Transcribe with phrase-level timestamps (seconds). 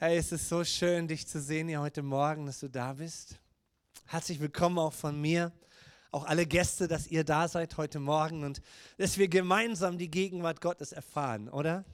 [0.00, 3.34] Hey, es ist so schön, dich zu sehen hier heute Morgen, dass du da bist.
[4.06, 5.50] Herzlich willkommen auch von mir,
[6.12, 8.62] auch alle Gäste, dass ihr da seid heute Morgen und
[8.96, 11.84] dass wir gemeinsam die Gegenwart Gottes erfahren, oder?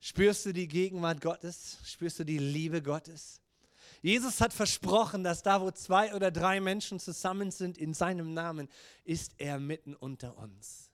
[0.00, 1.80] Spürst du die Gegenwart Gottes?
[1.84, 3.42] Spürst du die Liebe Gottes?
[4.00, 8.70] Jesus hat versprochen, dass da, wo zwei oder drei Menschen zusammen sind in seinem Namen,
[9.04, 10.87] ist er mitten unter uns.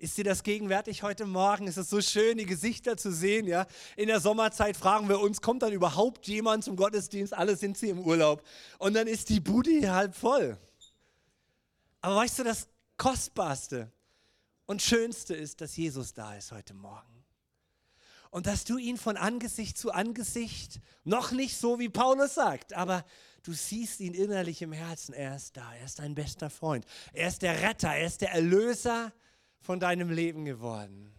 [0.00, 1.66] Ist dir das gegenwärtig heute Morgen?
[1.66, 3.48] Ist es so schön, die Gesichter zu sehen?
[3.48, 3.66] Ja?
[3.96, 7.34] In der Sommerzeit fragen wir uns, kommt dann überhaupt jemand zum Gottesdienst?
[7.34, 8.44] Alle sind sie im Urlaub.
[8.78, 10.56] Und dann ist die Bude halb voll.
[12.00, 13.90] Aber weißt du, das Kostbarste
[14.66, 17.24] und Schönste ist, dass Jesus da ist heute Morgen.
[18.30, 23.04] Und dass du ihn von Angesicht zu Angesicht, noch nicht so wie Paulus sagt, aber
[23.42, 25.12] du siehst ihn innerlich im Herzen.
[25.12, 26.84] Er ist da, er ist dein bester Freund.
[27.12, 29.12] Er ist der Retter, er ist der Erlöser
[29.60, 31.12] von deinem Leben geworden.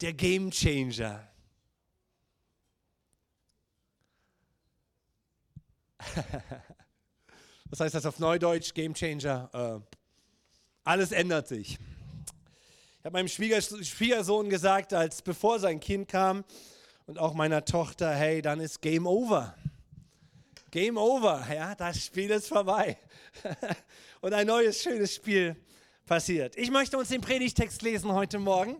[0.00, 1.28] Der Game Changer.
[7.70, 8.74] Was heißt das auf Neudeutsch?
[8.74, 9.50] Game Changer.
[9.52, 9.80] Äh,
[10.84, 11.78] alles ändert sich.
[12.98, 16.44] Ich habe meinem Schwiegersohn gesagt, als bevor sein Kind kam
[17.06, 19.54] und auch meiner Tochter, hey, dann ist Game Over.
[20.70, 22.98] Game Over, ja, das Spiel ist vorbei.
[24.20, 25.56] und ein neues, schönes Spiel
[26.06, 26.56] passiert.
[26.56, 28.76] Ich möchte uns den Predigtext lesen heute Morgen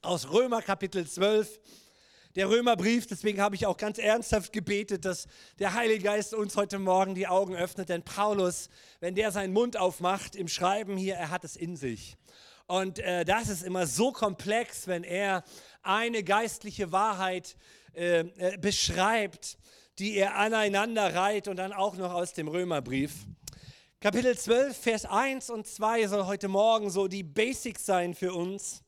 [0.00, 1.60] aus Römer Kapitel 12.
[2.34, 5.26] Der Römerbrief, deswegen habe ich auch ganz ernsthaft gebetet, dass
[5.58, 9.76] der Heilige Geist uns heute Morgen die Augen öffnet, denn Paulus, wenn der seinen Mund
[9.76, 12.16] aufmacht im Schreiben hier, er hat es in sich.
[12.66, 15.44] Und äh, das ist immer so komplex, wenn er
[15.82, 17.56] eine geistliche Wahrheit
[17.94, 19.58] äh, äh, beschreibt,
[19.98, 23.12] die er aneinander reiht und dann auch noch aus dem Römerbrief.
[24.06, 28.84] Kapitel 12, Vers 1 und 2 soll heute Morgen so die Basics sein für uns.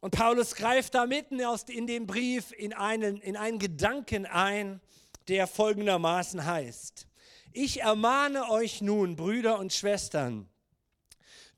[0.00, 1.38] Und Paulus greift da mitten
[1.68, 4.80] in dem Brief in einen, in einen Gedanken ein,
[5.28, 7.06] der folgendermaßen heißt.
[7.52, 10.48] Ich ermahne euch nun, Brüder und Schwestern,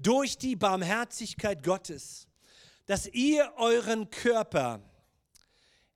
[0.00, 2.26] durch die Barmherzigkeit Gottes,
[2.86, 4.80] dass ihr euren Körper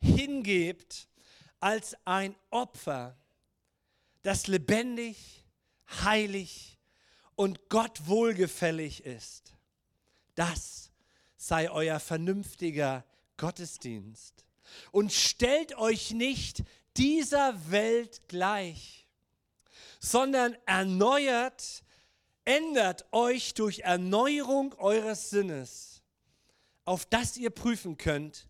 [0.01, 1.09] hingebt
[1.59, 3.17] als ein Opfer,
[4.23, 5.38] das lebendig,
[6.03, 6.79] heilig
[7.35, 9.55] und Gott wohlgefällig ist.
[10.35, 10.91] Das
[11.37, 13.05] sei euer vernünftiger
[13.37, 14.45] Gottesdienst.
[14.91, 16.63] Und stellt euch nicht
[16.97, 19.07] dieser Welt gleich,
[20.01, 21.83] sondern erneuert,
[22.45, 26.03] ändert euch durch Erneuerung eures Sinnes,
[26.85, 28.49] auf das ihr prüfen könnt,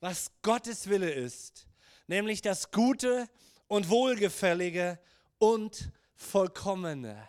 [0.00, 1.66] was Gottes Wille ist,
[2.06, 3.28] nämlich das Gute
[3.68, 4.98] und Wohlgefällige
[5.38, 5.92] und
[6.22, 7.28] Vollkommene.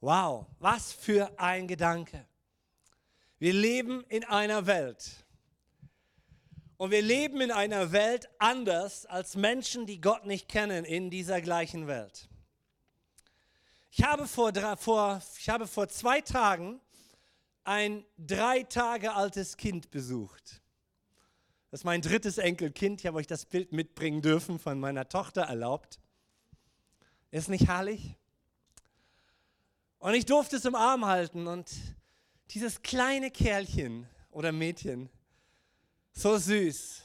[0.00, 2.26] Wow, was für ein Gedanke.
[3.38, 5.24] Wir leben in einer Welt.
[6.76, 11.40] Und wir leben in einer Welt anders als Menschen, die Gott nicht kennen, in dieser
[11.40, 12.28] gleichen Welt.
[13.90, 16.80] Ich habe vor, vor, ich habe vor zwei Tagen
[17.64, 20.62] ein drei Tage altes Kind besucht.
[21.70, 23.00] Das ist mein drittes Enkelkind.
[23.00, 26.00] Ich habe euch das Bild mitbringen dürfen, von meiner Tochter erlaubt.
[27.30, 28.16] Ist nicht herrlich?
[29.98, 31.70] Und ich durfte es im Arm halten und
[32.50, 35.10] dieses kleine Kerlchen oder Mädchen,
[36.12, 37.02] so süß,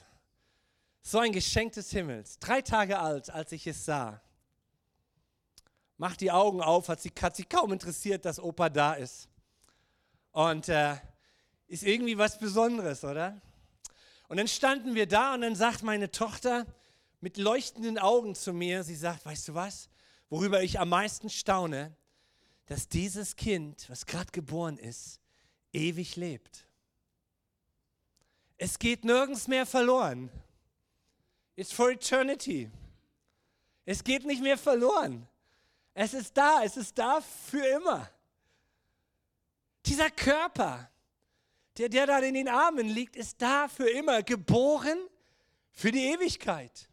[1.01, 4.21] so ein Geschenk des Himmels, drei Tage alt, als ich es sah,
[5.97, 9.27] macht die Augen auf, hat sie, hat sie kaum interessiert, dass Opa da ist.
[10.31, 10.95] Und äh,
[11.67, 13.41] ist irgendwie was Besonderes, oder?
[14.33, 16.65] Und dann standen wir da und dann sagt meine Tochter
[17.21, 19.89] mit leuchtenden Augen zu mir, sie sagt, weißt du was,
[20.27, 21.95] worüber ich am meisten staune,
[22.65, 25.19] dass dieses Kind, was gerade geboren ist,
[25.71, 26.65] ewig lebt.
[28.57, 30.31] Es geht nirgends mehr verloren.
[31.55, 32.71] It's for eternity.
[33.85, 35.27] Es geht nicht mehr verloren.
[35.93, 38.09] Es ist da, es ist da für immer.
[39.85, 40.89] Dieser Körper,
[41.77, 44.97] der, der da in den Armen liegt, ist da für immer geboren
[45.71, 46.89] für die Ewigkeit.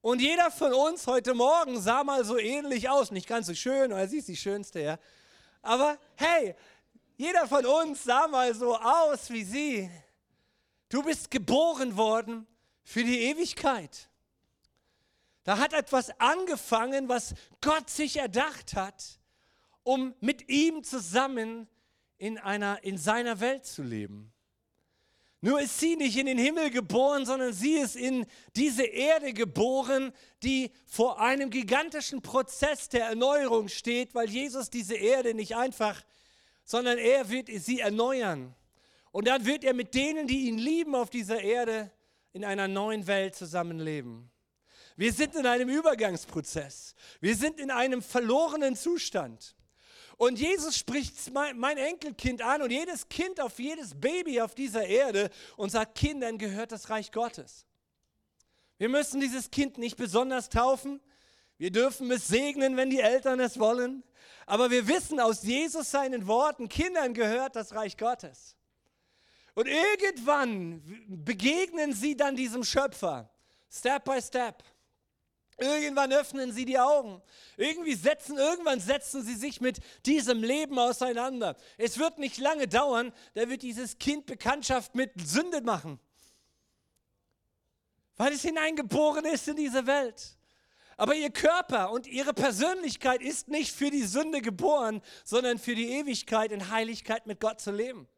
[0.00, 3.10] Und jeder von uns heute Morgen sah mal so ähnlich aus.
[3.10, 4.98] Nicht ganz so schön, weil sie ist die Schönste, ja.
[5.60, 6.54] Aber hey,
[7.18, 9.90] jeder von uns sah mal so aus wie sie.
[10.88, 12.46] Du bist geboren worden
[12.82, 14.08] für die Ewigkeit.
[15.44, 19.18] Da hat etwas angefangen, was Gott sich erdacht hat,
[19.82, 21.68] um mit ihm zusammen
[22.20, 24.30] in, einer, in seiner Welt zu leben.
[25.40, 30.12] Nur ist sie nicht in den Himmel geboren, sondern sie ist in diese Erde geboren,
[30.42, 36.04] die vor einem gigantischen Prozess der Erneuerung steht, weil Jesus diese Erde nicht einfach,
[36.62, 38.54] sondern er wird sie erneuern.
[39.12, 41.90] Und dann wird er mit denen, die ihn lieben auf dieser Erde,
[42.32, 44.30] in einer neuen Welt zusammenleben.
[44.94, 46.94] Wir sind in einem Übergangsprozess.
[47.18, 49.56] Wir sind in einem verlorenen Zustand.
[50.20, 55.30] Und Jesus spricht mein Enkelkind an und jedes Kind auf jedes Baby auf dieser Erde
[55.56, 57.64] und sagt, Kindern gehört das Reich Gottes.
[58.76, 61.00] Wir müssen dieses Kind nicht besonders taufen.
[61.56, 64.04] Wir dürfen es segnen, wenn die Eltern es wollen.
[64.44, 68.56] Aber wir wissen aus Jesus seinen Worten, Kindern gehört das Reich Gottes.
[69.54, 73.30] Und irgendwann begegnen sie dann diesem Schöpfer,
[73.70, 74.62] Step by Step.
[75.60, 77.20] Irgendwann öffnen sie die Augen.
[77.58, 81.54] Irgendwie setzen, irgendwann setzen sie sich mit diesem Leben auseinander.
[81.76, 86.00] Es wird nicht lange dauern, da wird dieses Kind Bekanntschaft mit Sünde machen.
[88.16, 90.38] Weil es hineingeboren ist in diese Welt.
[90.96, 95.90] Aber ihr Körper und ihre Persönlichkeit ist nicht für die Sünde geboren, sondern für die
[95.90, 98.08] Ewigkeit in Heiligkeit mit Gott zu leben.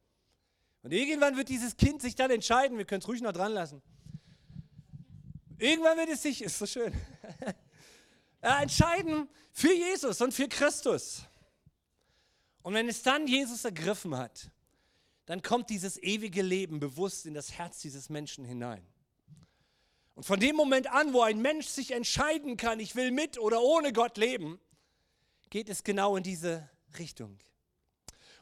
[0.82, 3.82] Und irgendwann wird dieses Kind sich dann entscheiden, wir können es ruhig noch dran lassen.
[5.62, 6.92] Irgendwann wird es sich, ist so schön,
[8.40, 11.22] entscheiden für Jesus und für Christus.
[12.62, 14.50] Und wenn es dann Jesus ergriffen hat,
[15.26, 18.84] dann kommt dieses ewige Leben bewusst in das Herz dieses Menschen hinein.
[20.16, 23.62] Und von dem Moment an, wo ein Mensch sich entscheiden kann, ich will mit oder
[23.62, 24.58] ohne Gott leben,
[25.48, 26.68] geht es genau in diese
[26.98, 27.38] Richtung.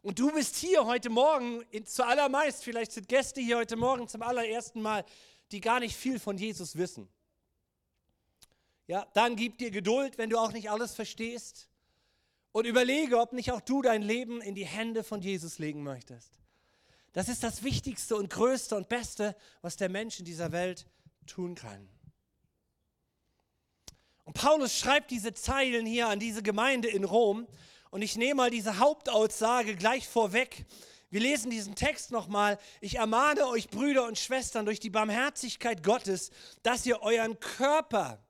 [0.01, 4.81] Und du bist hier heute Morgen, zuallermeist, vielleicht sind Gäste hier heute Morgen zum allerersten
[4.81, 5.05] Mal,
[5.53, 7.09] die gar nicht viel von Jesus wissen.
[8.87, 11.69] Ja, dann gib dir Geduld, wenn du auch nicht alles verstehst.
[12.53, 16.41] Und überlege, ob nicht auch du dein Leben in die Hände von Jesus legen möchtest.
[17.13, 20.87] Das ist das Wichtigste und Größte und Beste, was der Mensch in dieser Welt
[21.27, 21.89] tun kann.
[24.25, 27.49] Und Paulus schreibt diese Zeilen hier an diese Gemeinde in Rom.
[27.91, 30.67] Und ich nehme mal diese Hauptaussage gleich vorweg.
[31.11, 32.59] Wir lesen diesen Text nochmal.
[32.81, 36.31] Ich ermahne euch, Brüder und Schwestern, durch die Barmherzigkeit Gottes,
[36.63, 38.25] dass ihr euren Körper,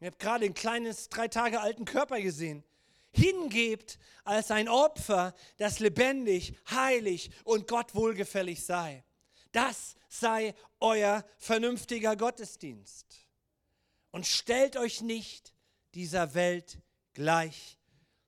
[0.00, 2.64] ihr habt gerade ein kleines, drei Tage alten Körper gesehen,
[3.12, 9.04] hingebt als ein Opfer, das lebendig, heilig und Gott wohlgefällig sei.
[9.52, 13.28] Das sei euer vernünftiger Gottesdienst.
[14.10, 15.54] Und stellt euch nicht
[15.94, 16.80] dieser Welt
[17.12, 17.78] gleich,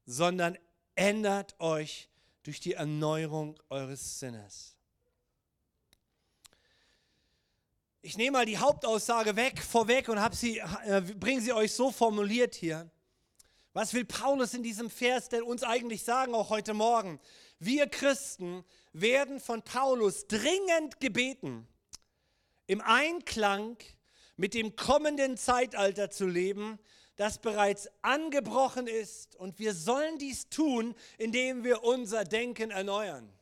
[0.05, 0.57] sondern
[0.95, 2.09] ändert euch
[2.43, 4.77] durch die Erneuerung eures Sinnes.
[8.05, 12.55] Ich nehme mal die Hauptaussage weg, vorweg und sie, äh, bringe sie euch so formuliert
[12.55, 12.91] hier.
[13.75, 17.21] Was will Paulus in diesem Vers denn uns eigentlich sagen, auch heute Morgen?
[17.59, 21.69] Wir Christen werden von Paulus dringend gebeten,
[22.67, 23.77] im Einklang
[24.37, 26.81] mit dem kommenden Zeitalter zu leben,
[27.17, 29.37] das bereits angebrochen ist.
[29.37, 33.33] Und wir sollen dies tun, indem wir unser Denken erneuern.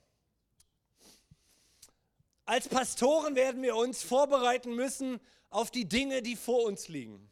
[2.45, 5.21] Als Pastoren werden wir uns vorbereiten müssen
[5.51, 7.31] auf die Dinge, die vor uns liegen.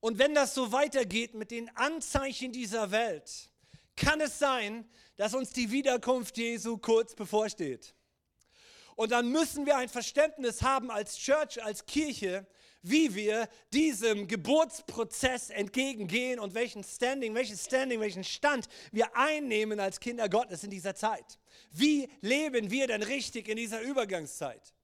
[0.00, 3.50] Und wenn das so weitergeht mit den Anzeichen dieser Welt,
[3.96, 7.94] kann es sein, dass uns die Wiederkunft Jesu kurz bevorsteht.
[8.96, 12.46] Und dann müssen wir ein Verständnis haben als Church, als Kirche,
[12.82, 20.00] wie wir diesem Geburtsprozess entgegengehen und welchen Standing, welches Standing, welchen Stand wir einnehmen als
[20.00, 21.38] Kinder Gottes in dieser Zeit.
[21.70, 24.74] Wie leben wir denn richtig in dieser Übergangszeit?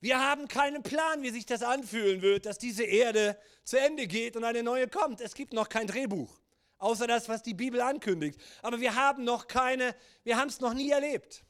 [0.00, 4.36] Wir haben keinen Plan, wie sich das anfühlen wird, dass diese Erde zu Ende geht
[4.36, 5.20] und eine neue kommt.
[5.20, 6.38] Es gibt noch kein Drehbuch,
[6.78, 8.40] außer das, was die Bibel ankündigt.
[8.62, 11.45] Aber wir haben noch keine, wir haben es noch nie erlebt.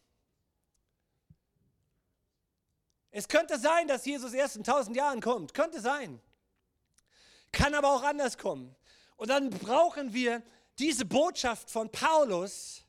[3.11, 5.55] Es könnte sein, dass Jesus erst in tausend Jahren kommt.
[5.55, 6.21] Könnte sein.
[7.53, 8.75] Kann aber auch anders kommen.
[9.17, 10.43] Und dann brauchen wir
[10.79, 12.85] diese Botschaft von Paulus,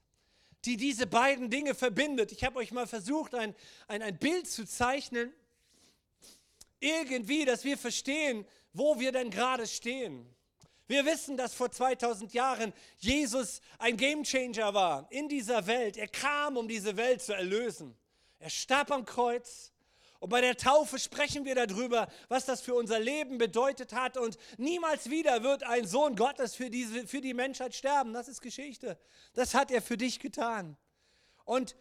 [0.66, 2.32] die diese beiden Dinge verbindet.
[2.32, 3.56] Ich habe euch mal versucht, ein,
[3.88, 5.34] ein, ein Bild zu zeichnen.
[6.80, 10.28] Irgendwie, dass wir verstehen, wo wir denn gerade stehen.
[10.88, 15.98] Wir wissen, dass vor 2000 Jahren Jesus ein Gamechanger war in dieser Welt.
[15.98, 17.98] Er kam, um diese Welt zu erlösen.
[18.40, 19.74] Er starb am Kreuz.
[20.20, 24.18] Und bei der Taufe sprechen wir darüber, was das für unser Leben bedeutet hat.
[24.18, 28.14] Und niemals wieder wird ein Sohn Gottes für, diese, für die Menschheit sterben.
[28.14, 28.98] Das ist Geschichte.
[29.34, 30.76] Das hat er für dich getan.
[31.46, 31.76] Und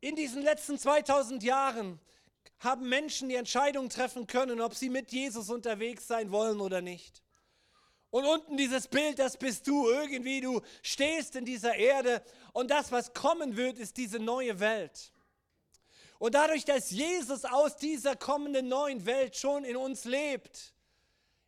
[0.00, 2.00] in diesen letzten 2000 Jahren
[2.60, 7.22] haben Menschen die Entscheidung treffen können, ob sie mit Jesus unterwegs sein wollen oder nicht.
[8.10, 12.22] Und unten dieses Bild, das bist du irgendwie, du stehst in dieser Erde
[12.54, 15.12] und das, was kommen wird, ist diese neue Welt.
[16.18, 20.72] Und dadurch, dass Jesus aus dieser kommenden neuen Welt schon in uns lebt,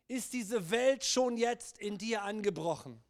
[0.07, 3.01] ist diese Welt schon jetzt in dir angebrochen.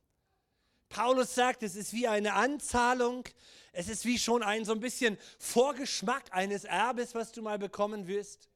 [0.90, 3.24] Paulus sagt, es ist wie eine Anzahlung,
[3.72, 8.08] es ist wie schon ein so ein bisschen Vorgeschmack eines Erbes, was du mal bekommen
[8.08, 8.50] wirst.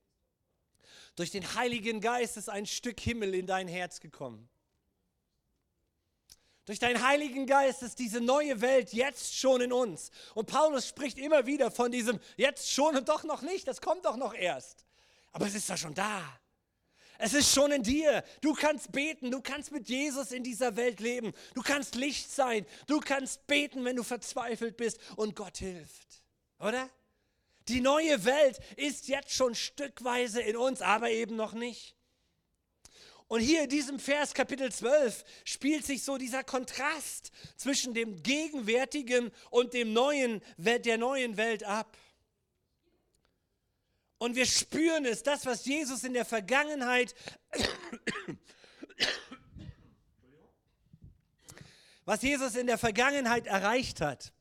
[1.16, 4.50] Durch den Heiligen Geist ist ein Stück Himmel in dein Herz gekommen.
[6.66, 10.12] Durch deinen Heiligen Geist ist diese neue Welt jetzt schon in uns.
[10.34, 14.06] Und Paulus spricht immer wieder von diesem jetzt schon und doch noch nicht, das kommt
[14.06, 14.86] doch noch erst.
[15.34, 16.22] Aber es ist doch schon da.
[17.18, 18.24] Es ist schon in dir.
[18.42, 21.34] Du kannst beten, du kannst mit Jesus in dieser Welt leben.
[21.54, 22.66] Du kannst Licht sein.
[22.88, 26.24] Du kannst beten, wenn du verzweifelt bist und Gott hilft.
[26.60, 26.90] Oder?
[27.68, 31.96] Die neue Welt ist jetzt schon stückweise in uns, aber eben noch nicht.
[33.34, 39.32] Und hier in diesem Vers Kapitel 12 spielt sich so dieser Kontrast zwischen dem gegenwärtigen
[39.50, 41.98] und dem neuen der neuen Welt ab.
[44.20, 47.16] Und wir spüren es, das, was Jesus in der Vergangenheit,
[52.06, 54.32] was Jesus in der Vergangenheit erreicht hat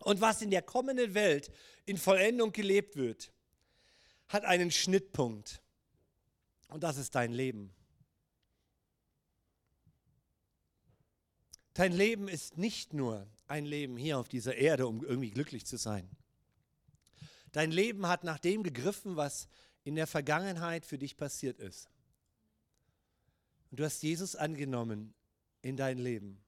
[0.00, 1.50] und was in der kommenden Welt
[1.84, 3.34] in Vollendung gelebt wird,
[4.28, 5.60] hat einen Schnittpunkt.
[6.68, 7.74] Und das ist dein Leben.
[11.74, 15.76] Dein Leben ist nicht nur ein Leben hier auf dieser Erde, um irgendwie glücklich zu
[15.76, 16.08] sein.
[17.50, 19.48] Dein Leben hat nach dem gegriffen, was
[19.82, 21.88] in der Vergangenheit für dich passiert ist.
[23.70, 25.14] Und du hast Jesus angenommen
[25.62, 26.40] in dein Leben.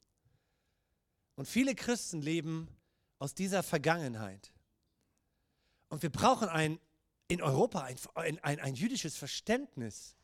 [1.34, 2.68] Und viele Christen leben
[3.18, 4.52] aus dieser Vergangenheit.
[5.88, 6.78] Und wir brauchen ein,
[7.28, 10.16] in Europa ein, ein, ein jüdisches Verständnis,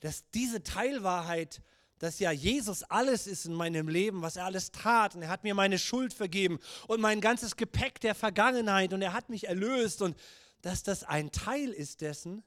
[0.00, 1.62] dass diese Teilwahrheit
[2.00, 5.44] dass ja Jesus alles ist in meinem Leben, was er alles tat und er hat
[5.44, 10.00] mir meine Schuld vergeben und mein ganzes Gepäck der Vergangenheit und er hat mich erlöst
[10.00, 10.16] und
[10.62, 12.42] dass das ein Teil ist dessen,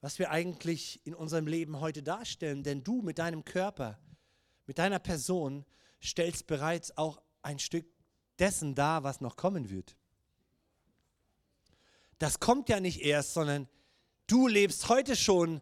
[0.00, 2.62] was wir eigentlich in unserem Leben heute darstellen.
[2.62, 3.98] Denn du mit deinem Körper,
[4.66, 5.64] mit deiner Person
[6.02, 7.86] stellst bereits auch ein Stück
[8.38, 9.96] dessen dar, was noch kommen wird.
[12.18, 13.68] Das kommt ja nicht erst, sondern
[14.28, 15.60] du lebst heute schon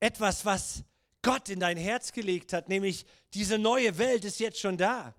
[0.00, 0.84] etwas, was
[1.22, 5.14] Gott in dein Herz gelegt hat, nämlich diese neue Welt ist jetzt schon da.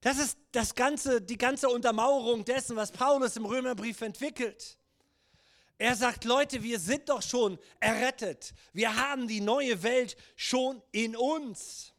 [0.00, 4.78] Das ist das ganze, die ganze Untermauerung dessen, was Paulus im Römerbrief entwickelt.
[5.78, 8.54] Er sagt, Leute, wir sind doch schon errettet.
[8.72, 11.92] Wir haben die neue Welt schon in uns.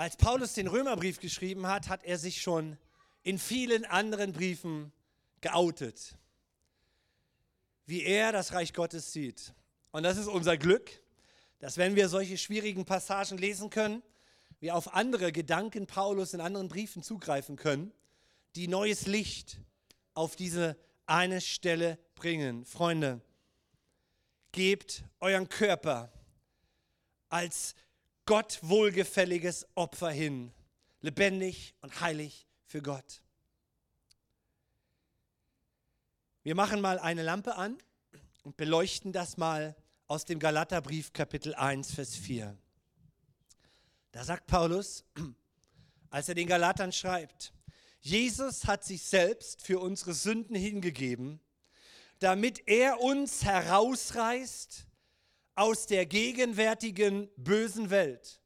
[0.00, 2.78] Als Paulus den Römerbrief geschrieben hat, hat er sich schon
[3.22, 4.92] in vielen anderen Briefen
[5.42, 6.16] geoutet,
[7.84, 9.52] wie er das Reich Gottes sieht.
[9.90, 10.90] Und das ist unser Glück,
[11.58, 14.02] dass wenn wir solche schwierigen Passagen lesen können,
[14.58, 17.92] wir auf andere Gedanken Paulus in anderen Briefen zugreifen können,
[18.56, 19.60] die neues Licht
[20.14, 22.64] auf diese eine Stelle bringen.
[22.64, 23.20] Freunde,
[24.52, 26.10] gebt euren Körper
[27.28, 27.74] als
[28.26, 30.52] Gott wohlgefälliges Opfer hin,
[31.00, 33.22] lebendig und heilig für Gott.
[36.42, 37.76] Wir machen mal eine Lampe an
[38.44, 42.56] und beleuchten das mal aus dem Galaterbrief Kapitel 1, Vers 4.
[44.12, 45.04] Da sagt Paulus,
[46.10, 47.52] als er den Galatern schreibt,
[48.00, 51.40] Jesus hat sich selbst für unsere Sünden hingegeben,
[52.18, 54.86] damit er uns herausreißt
[55.54, 58.40] aus der gegenwärtigen bösen Welt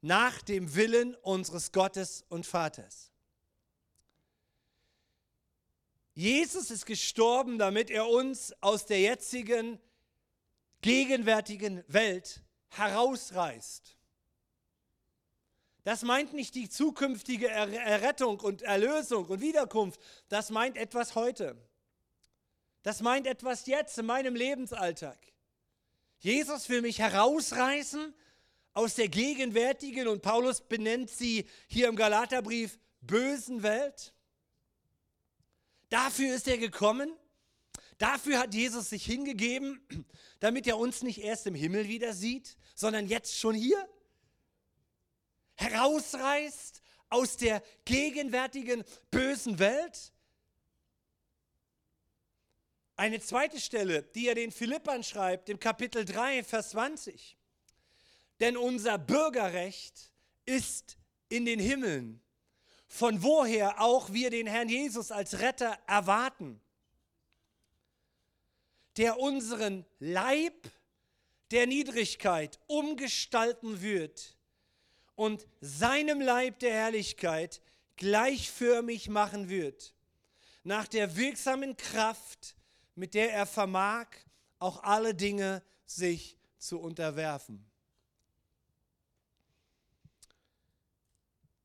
[0.00, 3.10] nach dem Willen unseres Gottes und Vaters.
[6.14, 9.80] Jesus ist gestorben, damit er uns aus der jetzigen
[10.82, 13.96] gegenwärtigen Welt herausreißt.
[15.84, 21.56] Das meint nicht die zukünftige Errettung und Erlösung und Wiederkunft, das meint etwas heute.
[22.82, 25.18] Das meint etwas jetzt in meinem Lebensalltag.
[26.24, 28.14] Jesus will mich herausreißen
[28.72, 34.14] aus der gegenwärtigen, und Paulus benennt sie hier im Galaterbrief, bösen Welt.
[35.90, 37.12] Dafür ist er gekommen.
[37.98, 39.86] Dafür hat Jesus sich hingegeben,
[40.40, 43.86] damit er uns nicht erst im Himmel wieder sieht, sondern jetzt schon hier.
[45.56, 50.13] Herausreißt aus der gegenwärtigen bösen Welt
[52.96, 57.36] eine zweite Stelle, die er den Philippern schreibt, im Kapitel 3, Vers 20.
[58.40, 60.12] Denn unser Bürgerrecht
[60.44, 60.96] ist
[61.28, 62.20] in den Himmeln,
[62.86, 66.60] von woher auch wir den Herrn Jesus als Retter erwarten,
[68.96, 70.70] der unseren Leib
[71.50, 74.36] der Niedrigkeit umgestalten wird
[75.16, 77.60] und seinem Leib der Herrlichkeit
[77.96, 79.94] gleichförmig machen wird,
[80.62, 82.56] nach der wirksamen Kraft,
[82.94, 84.06] mit der er vermag,
[84.58, 87.64] auch alle Dinge sich zu unterwerfen.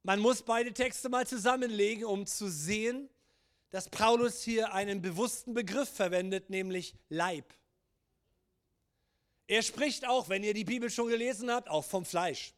[0.03, 3.09] Man muss beide Texte mal zusammenlegen, um zu sehen,
[3.69, 7.53] dass Paulus hier einen bewussten Begriff verwendet, nämlich Leib.
[9.48, 12.53] Er spricht auch, wenn ihr die Bibel schon gelesen habt, auch vom Fleisch.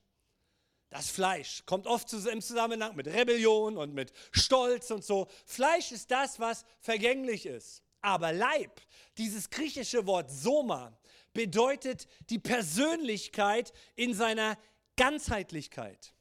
[0.90, 5.28] Das Fleisch kommt oft im Zusammenhang mit Rebellion und mit Stolz und so.
[5.46, 7.82] Fleisch ist das, was vergänglich ist.
[8.02, 8.82] Aber Leib,
[9.18, 10.98] dieses griechische Wort Soma,
[11.34, 14.58] bedeutet die Persönlichkeit in seiner
[14.98, 16.14] Ganzheitlichkeit.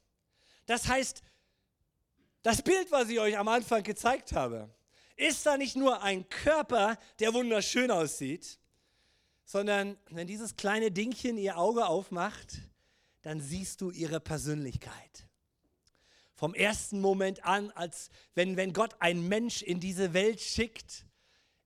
[0.65, 1.21] Das heißt,
[2.43, 4.73] das Bild, was ich euch am Anfang gezeigt habe,
[5.15, 8.59] ist da nicht nur ein Körper, der wunderschön aussieht,
[9.45, 12.59] sondern wenn dieses kleine Dingchen ihr Auge aufmacht,
[13.21, 15.27] dann siehst du ihre Persönlichkeit.
[16.33, 21.05] Vom ersten Moment an, als wenn, wenn Gott einen Mensch in diese Welt schickt,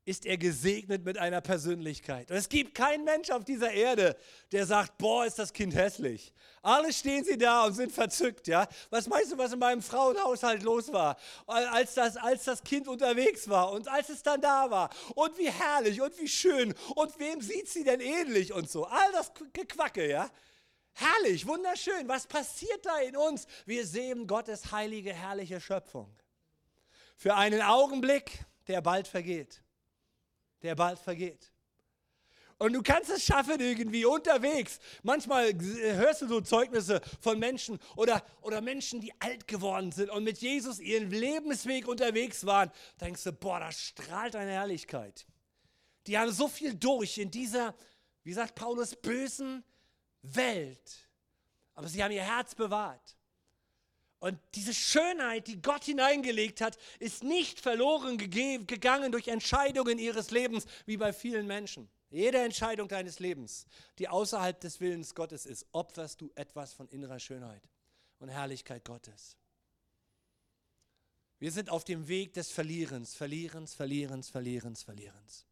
[0.05, 2.29] ist er gesegnet mit einer Persönlichkeit.
[2.29, 4.15] Und es gibt keinen Mensch auf dieser Erde,
[4.51, 6.31] der sagt, boah, ist das Kind hässlich.
[6.61, 8.67] Alle stehen sie da und sind verzückt, ja.
[8.91, 13.49] Was meinst du, was in meinem Frauenhaushalt los war, als das, als das Kind unterwegs
[13.49, 14.91] war und als es dann da war?
[15.15, 18.85] Und wie herrlich und wie schön und wem sieht sie denn ähnlich und so.
[18.85, 20.29] All das Gequacke, ja.
[20.93, 22.07] Herrlich, wunderschön.
[22.07, 23.47] Was passiert da in uns?
[23.65, 26.15] Wir sehen Gottes heilige, herrliche Schöpfung.
[27.17, 29.64] Für einen Augenblick, der bald vergeht
[30.65, 31.51] der bald vergeht.
[32.57, 34.79] Und du kannst es schaffen irgendwie unterwegs.
[35.03, 40.23] Manchmal hörst du so Zeugnisse von Menschen oder, oder Menschen, die alt geworden sind und
[40.23, 42.71] mit Jesus ihren Lebensweg unterwegs waren.
[42.97, 45.25] Da denkst du, boah, da strahlt eine Herrlichkeit.
[46.07, 47.75] Die haben so viel durch in dieser,
[48.23, 49.63] wie sagt Paulus, bösen
[50.21, 51.09] Welt.
[51.73, 53.17] Aber sie haben ihr Herz bewahrt.
[54.25, 60.65] Und diese Schönheit, die Gott hineingelegt hat, ist nicht verloren gegangen durch Entscheidungen ihres Lebens,
[60.87, 61.87] wie bei vielen Menschen.
[62.09, 63.67] Jede Entscheidung deines Lebens,
[63.99, 67.61] die außerhalb des Willens Gottes ist, opferst du etwas von innerer Schönheit
[68.17, 69.37] und Herrlichkeit Gottes.
[71.37, 75.45] Wir sind auf dem Weg des Verlierens, Verlierens, Verlierens, Verlierens, Verlierens.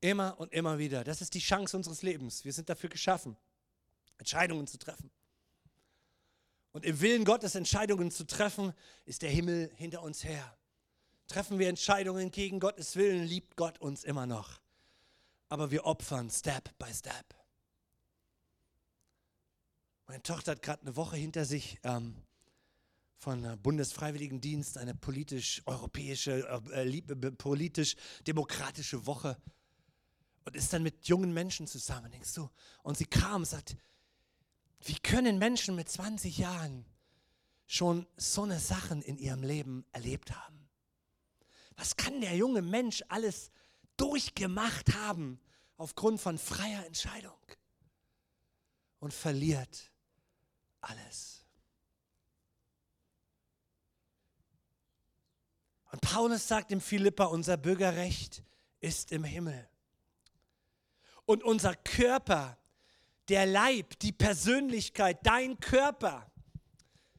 [0.00, 1.04] Immer und immer wieder.
[1.04, 2.44] Das ist die Chance unseres Lebens.
[2.44, 3.36] Wir sind dafür geschaffen,
[4.18, 5.08] Entscheidungen zu treffen.
[6.72, 8.72] Und im Willen Gottes Entscheidungen zu treffen,
[9.04, 10.56] ist der Himmel hinter uns her.
[11.26, 14.60] Treffen wir Entscheidungen gegen Gottes Willen, liebt Gott uns immer noch.
[15.48, 17.34] Aber wir opfern Step by Step.
[20.06, 22.16] Meine Tochter hat gerade eine Woche hinter sich ähm,
[23.18, 29.36] von Bundesfreiwilligendienst, eine politisch-europäische, äh, äh politisch-demokratische Woche
[30.44, 32.50] und ist dann mit jungen Menschen zusammen, denkst du?
[32.82, 33.76] Und sie kam und sagt,
[34.84, 36.84] wie können Menschen mit 20 Jahren
[37.66, 40.68] schon so eine Sachen in ihrem Leben erlebt haben?
[41.76, 43.50] Was kann der junge Mensch alles
[43.96, 45.40] durchgemacht haben
[45.76, 47.38] aufgrund von freier Entscheidung?
[48.98, 49.90] Und verliert
[50.80, 51.44] alles.
[55.90, 58.42] Und Paulus sagt im Philippa, unser Bürgerrecht
[58.80, 59.68] ist im Himmel.
[61.26, 62.58] Und unser Körper
[63.32, 66.30] der Leib, die Persönlichkeit, dein Körper,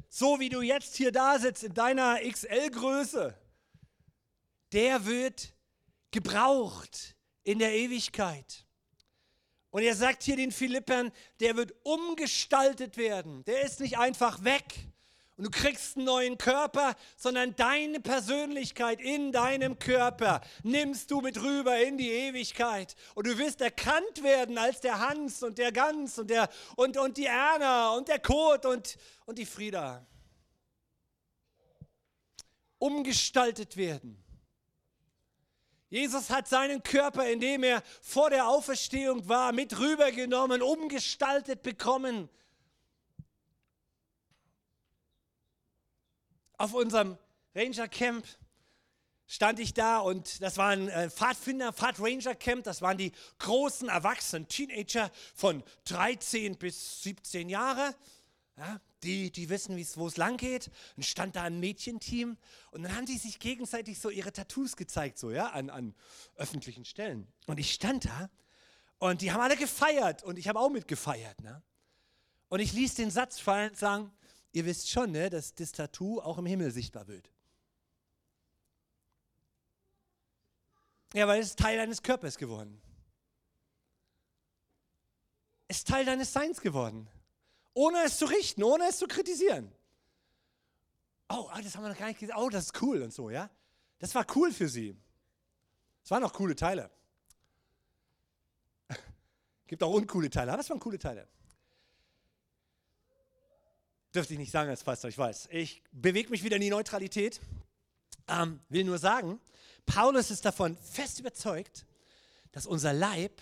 [0.10, 3.36] so wie du jetzt hier da sitzt in deiner XL-Größe,
[4.73, 5.56] der wird
[6.12, 8.67] gebraucht in der Ewigkeit.
[9.71, 13.43] Und er sagt hier den Philippern, der wird umgestaltet werden.
[13.45, 14.92] Der ist nicht einfach weg,
[15.36, 21.41] und du kriegst einen neuen Körper, sondern deine Persönlichkeit in deinem Körper nimmst du mit
[21.41, 22.96] rüber in die Ewigkeit.
[23.15, 27.17] Und du wirst erkannt werden als der Hans und der Gans und, der, und, und
[27.17, 30.06] die Erna und der Kurt und, und die Frieda.
[32.78, 34.24] Umgestaltet werden.
[35.89, 42.30] Jesus hat seinen Körper, in dem er vor der Auferstehung war, mit rübergenommen, umgestaltet bekommen
[46.58, 47.18] auf unserem
[47.56, 48.26] Ranger Camp
[49.28, 53.89] stand ich da und das war ein äh, Pfadfinder, Pfadranger Camp, das waren die großen
[53.89, 57.96] erwachsenen Teenager von 13 bis 17 Jahre.
[58.56, 60.70] Ja, die, die wissen, wo es lang geht.
[60.96, 62.38] Und stand da ein Mädchenteam
[62.70, 65.96] und dann haben die sich gegenseitig so ihre Tattoos gezeigt, so ja, an, an
[66.36, 67.28] öffentlichen Stellen.
[67.48, 68.30] Und ich stand da
[69.00, 71.42] und die haben alle gefeiert und ich habe auch mitgefeiert.
[71.42, 71.63] Ne?
[72.50, 74.12] Und ich ließ den Satz fallen, sagen,
[74.54, 77.30] Ihr wisst schon, ne, dass das Tattoo auch im Himmel sichtbar wird.
[81.13, 82.80] Ja, weil es ist Teil deines Körpers geworden.
[85.68, 87.10] Es ist Teil deines Seins geworden.
[87.74, 89.72] Ohne es zu richten, ohne es zu kritisieren.
[91.30, 92.36] oh, ah, das haben wir noch gar nicht gesehen.
[92.38, 93.50] Oh, das ist cool und so, ja.
[93.98, 94.96] Das war cool für sie.
[96.04, 96.92] Es waren auch coole Teile.
[99.68, 101.28] Gibt auch uncoole Teile, aber es waren coole Teile.
[104.13, 105.49] Dürfte ich nicht sagen als Pastor, ich weiß.
[105.52, 107.41] Ich bewege mich wieder in die Neutralität.
[108.28, 109.39] Ähm, will nur sagen,
[109.86, 111.86] Paulus ist davon fest überzeugt,
[112.52, 113.41] dass unser Leib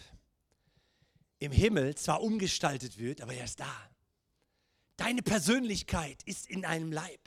[1.40, 3.90] im Himmel zwar umgestaltet wird, aber er ist da.
[4.96, 7.20] Deine Persönlichkeit ist in einem Leib.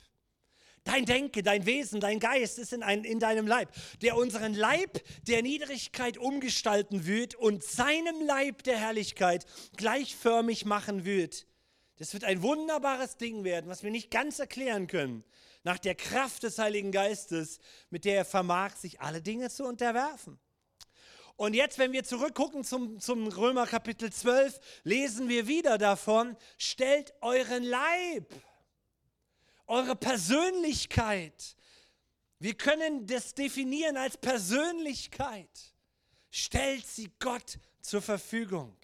[0.84, 5.02] Dein Denke, dein Wesen, dein Geist ist in, ein, in deinem Leib, der unseren Leib
[5.26, 11.46] der Niedrigkeit umgestalten wird und seinem Leib der Herrlichkeit gleichförmig machen wird.
[11.96, 15.24] Das wird ein wunderbares Ding werden, was wir nicht ganz erklären können,
[15.62, 17.58] nach der Kraft des Heiligen Geistes,
[17.90, 20.38] mit der er vermag, sich alle Dinge zu unterwerfen.
[21.36, 27.12] Und jetzt, wenn wir zurückgucken zum, zum Römer Kapitel 12, lesen wir wieder davon, stellt
[27.20, 28.32] euren Leib
[29.66, 31.56] eure Persönlichkeit.
[32.38, 35.74] Wir können das definieren als Persönlichkeit.
[36.30, 38.76] Stellt sie Gott zur Verfügung.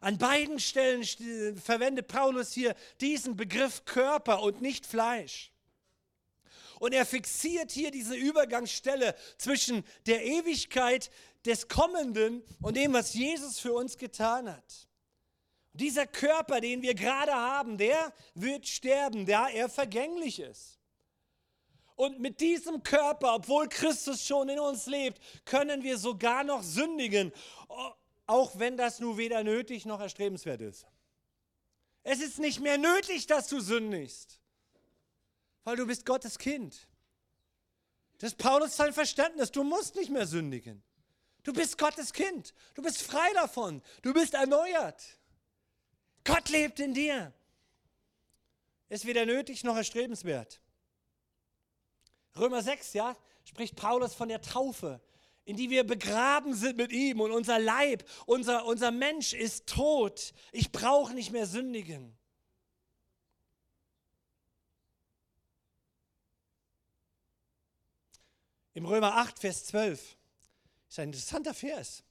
[0.00, 1.04] An beiden Stellen
[1.58, 5.52] verwendet Paulus hier diesen Begriff Körper und nicht Fleisch.
[6.78, 11.10] Und er fixiert hier diese Übergangsstelle zwischen der Ewigkeit
[11.44, 14.88] des Kommenden und dem, was Jesus für uns getan hat.
[15.74, 20.78] Dieser Körper, den wir gerade haben, der wird sterben, da er vergänglich ist.
[21.94, 27.30] Und mit diesem Körper, obwohl Christus schon in uns lebt, können wir sogar noch sündigen,
[28.30, 30.86] auch wenn das nur weder nötig noch erstrebenswert ist.
[32.04, 34.40] Es ist nicht mehr nötig, dass du sündigst,
[35.64, 36.86] weil du bist Gottes Kind.
[38.18, 39.50] Das ist Paulus sein Verständnis.
[39.50, 40.80] Du musst nicht mehr sündigen.
[41.42, 42.54] Du bist Gottes Kind.
[42.74, 43.82] Du bist frei davon.
[44.02, 45.02] Du bist erneuert.
[46.22, 47.32] Gott lebt in dir.
[48.90, 50.60] Ist weder nötig noch erstrebenswert.
[52.36, 55.00] Römer 6, ja, spricht Paulus von der Taufe,
[55.44, 60.32] in die wir begraben sind mit ihm und unser Leib, unser, unser Mensch ist tot.
[60.52, 62.16] Ich brauche nicht mehr sündigen.
[68.74, 70.16] Im Römer 8, Vers 12
[70.88, 72.04] ist ein interessanter Vers.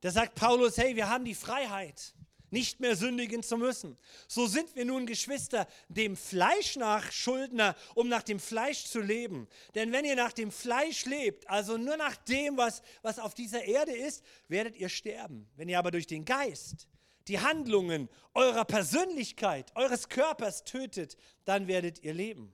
[0.00, 2.14] Da sagt Paulus, hey, wir haben die Freiheit
[2.52, 3.96] nicht mehr sündigen zu müssen.
[4.28, 9.48] So sind wir nun Geschwister, dem Fleisch nach Schuldner, um nach dem Fleisch zu leben.
[9.74, 13.64] Denn wenn ihr nach dem Fleisch lebt, also nur nach dem, was, was auf dieser
[13.64, 15.48] Erde ist, werdet ihr sterben.
[15.56, 16.88] Wenn ihr aber durch den Geist
[17.28, 22.52] die Handlungen eurer Persönlichkeit, eures Körpers tötet, dann werdet ihr leben.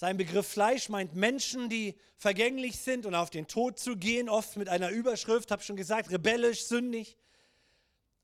[0.00, 4.56] Sein Begriff Fleisch meint Menschen, die vergänglich sind und auf den Tod zu gehen, oft
[4.56, 7.18] mit einer Überschrift, habe schon gesagt, rebellisch, sündig.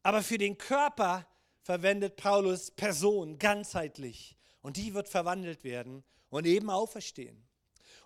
[0.02, 1.26] Aber für den Körper
[1.60, 7.45] verwendet Paulus Person ganzheitlich und die wird verwandelt werden und eben auferstehen.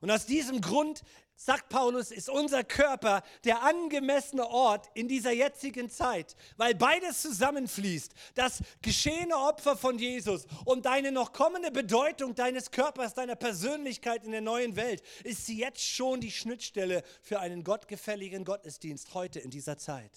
[0.00, 1.02] Und aus diesem Grund
[1.36, 8.12] sagt Paulus, ist unser Körper der angemessene Ort in dieser jetzigen Zeit, weil beides zusammenfließt.
[8.34, 14.32] Das geschehene Opfer von Jesus und deine noch kommende Bedeutung deines Körpers, deiner Persönlichkeit in
[14.32, 19.78] der neuen Welt, ist jetzt schon die Schnittstelle für einen gottgefälligen Gottesdienst heute in dieser
[19.78, 20.12] Zeit.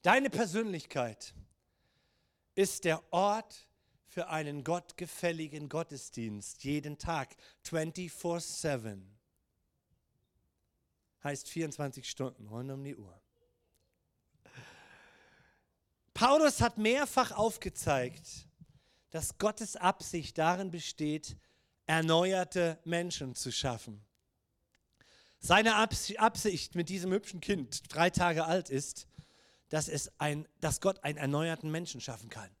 [0.00, 1.34] Deine Persönlichkeit
[2.54, 3.66] ist der Ort,
[4.14, 7.34] für einen gottgefälligen Gottesdienst jeden Tag,
[7.66, 9.02] 24-7.
[11.24, 13.20] Heißt 24 Stunden rund um die Uhr.
[16.14, 18.46] Paulus hat mehrfach aufgezeigt,
[19.10, 21.36] dass Gottes Absicht darin besteht,
[21.86, 24.00] erneuerte Menschen zu schaffen.
[25.40, 29.08] Seine Absicht mit diesem hübschen Kind, drei Tage alt ist,
[29.70, 32.54] dass, es ein, dass Gott einen erneuerten Menschen schaffen kann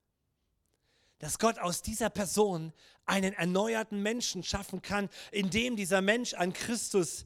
[1.24, 2.70] dass Gott aus dieser Person
[3.06, 7.24] einen erneuerten Menschen schaffen kann, indem dieser Mensch an Christus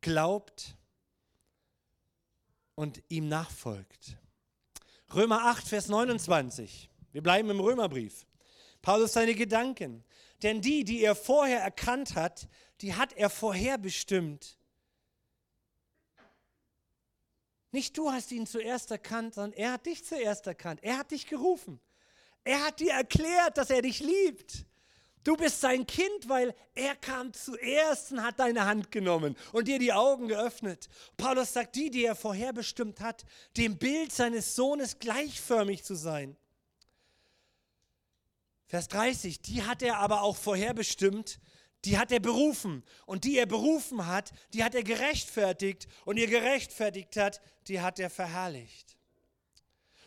[0.00, 0.76] glaubt
[2.74, 4.18] und ihm nachfolgt.
[5.14, 6.90] Römer 8, Vers 29.
[7.12, 8.26] Wir bleiben im Römerbrief.
[8.82, 10.02] Paulus seine Gedanken.
[10.42, 12.48] Denn die, die er vorher erkannt hat,
[12.80, 14.58] die hat er vorherbestimmt.
[17.70, 20.82] Nicht du hast ihn zuerst erkannt, sondern er hat dich zuerst erkannt.
[20.82, 21.80] Er hat dich gerufen.
[22.44, 24.66] Er hat dir erklärt, dass er dich liebt.
[25.22, 29.78] Du bist sein Kind, weil er kam zuerst und hat deine Hand genommen und dir
[29.78, 30.88] die Augen geöffnet.
[31.18, 33.26] Paulus sagt, die, die er vorherbestimmt hat,
[33.58, 36.36] dem Bild seines Sohnes gleichförmig zu sein.
[38.66, 41.38] Vers 30, die hat er aber auch vorherbestimmt,
[41.84, 42.82] die hat er berufen.
[43.04, 45.86] Und die er berufen hat, die hat er gerechtfertigt.
[46.04, 48.96] Und ihr gerechtfertigt hat, die hat er verherrlicht.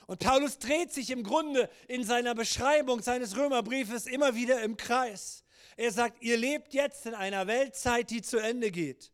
[0.07, 5.43] Und Paulus dreht sich im Grunde in seiner Beschreibung seines Römerbriefes immer wieder im Kreis.
[5.77, 9.11] Er sagt, ihr lebt jetzt in einer Weltzeit, die zu Ende geht.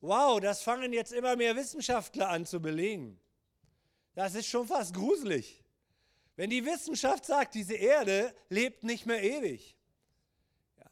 [0.00, 3.18] Wow, das fangen jetzt immer mehr Wissenschaftler an zu belegen.
[4.14, 5.62] Das ist schon fast gruselig.
[6.36, 9.76] Wenn die Wissenschaft sagt, diese Erde lebt nicht mehr ewig.
[10.76, 10.84] Ja.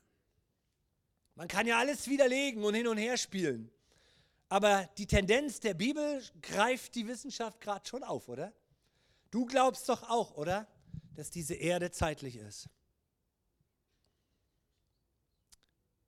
[1.34, 3.70] Man kann ja alles widerlegen und hin und her spielen.
[4.48, 8.52] Aber die Tendenz der Bibel greift die Wissenschaft gerade schon auf, oder?
[9.34, 10.64] Du glaubst doch auch, oder?
[11.16, 12.68] Dass diese Erde zeitlich ist.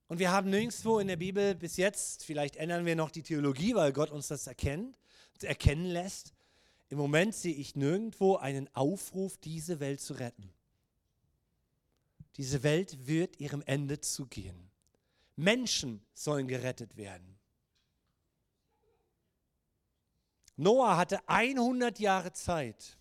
[0.07, 3.75] Und wir haben nirgendwo in der Bibel bis jetzt, vielleicht ändern wir noch die Theologie,
[3.75, 4.97] weil Gott uns das erkennt,
[5.43, 6.35] erkennen lässt.
[6.89, 10.55] Im Moment sehe ich nirgendwo einen Aufruf, diese Welt zu retten.
[12.37, 14.71] Diese Welt wird ihrem Ende zugehen.
[15.35, 17.37] Menschen sollen gerettet werden.
[20.55, 22.97] Noah hatte 100 Jahre Zeit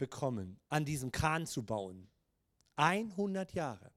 [0.00, 2.08] bekommen, an diesem Kahn zu bauen.
[2.76, 3.92] 100 Jahre.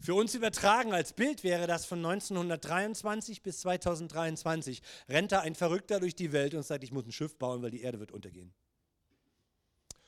[0.00, 4.82] Für uns übertragen als Bild wäre das von 1923 bis 2023.
[5.08, 7.70] Rennt da ein Verrückter durch die Welt und sagt, ich muss ein Schiff bauen, weil
[7.70, 8.52] die Erde wird untergehen.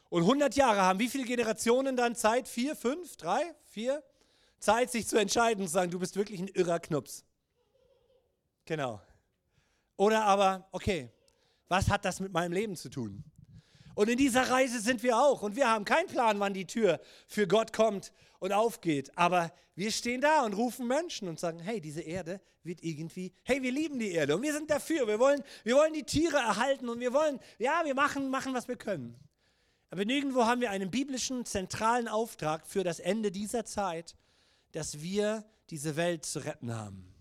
[0.08, 2.48] Und 100 Jahre haben wie viele Generationen dann Zeit?
[2.48, 4.02] Vier, fünf, drei, vier?
[4.58, 7.24] Zeit, sich zu entscheiden und zu sagen, du bist wirklich ein irrer Knups.
[8.64, 9.00] Genau.
[9.96, 11.12] Oder aber, okay,
[11.68, 13.22] was hat das mit meinem Leben zu tun?
[13.94, 15.42] Und in dieser Reise sind wir auch.
[15.42, 19.16] Und wir haben keinen Plan, wann die Tür für Gott kommt und aufgeht.
[19.16, 23.62] Aber wir stehen da und rufen Menschen und sagen, hey, diese Erde wird irgendwie, hey,
[23.62, 25.06] wir lieben die Erde und wir sind dafür.
[25.06, 28.68] Wir wollen, wir wollen die Tiere erhalten und wir wollen, ja, wir machen, machen, was
[28.68, 29.16] wir können.
[29.90, 34.16] Aber nirgendwo haben wir einen biblischen zentralen Auftrag für das Ende dieser Zeit,
[34.72, 37.13] dass wir diese Welt zu retten haben.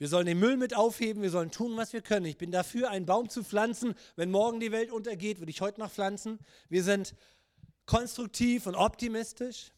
[0.00, 2.24] Wir sollen den Müll mit aufheben, wir sollen tun, was wir können.
[2.24, 3.94] Ich bin dafür, einen Baum zu pflanzen.
[4.16, 6.38] Wenn morgen die Welt untergeht, würde ich heute noch pflanzen.
[6.70, 7.14] Wir sind
[7.84, 9.72] konstruktiv und optimistisch,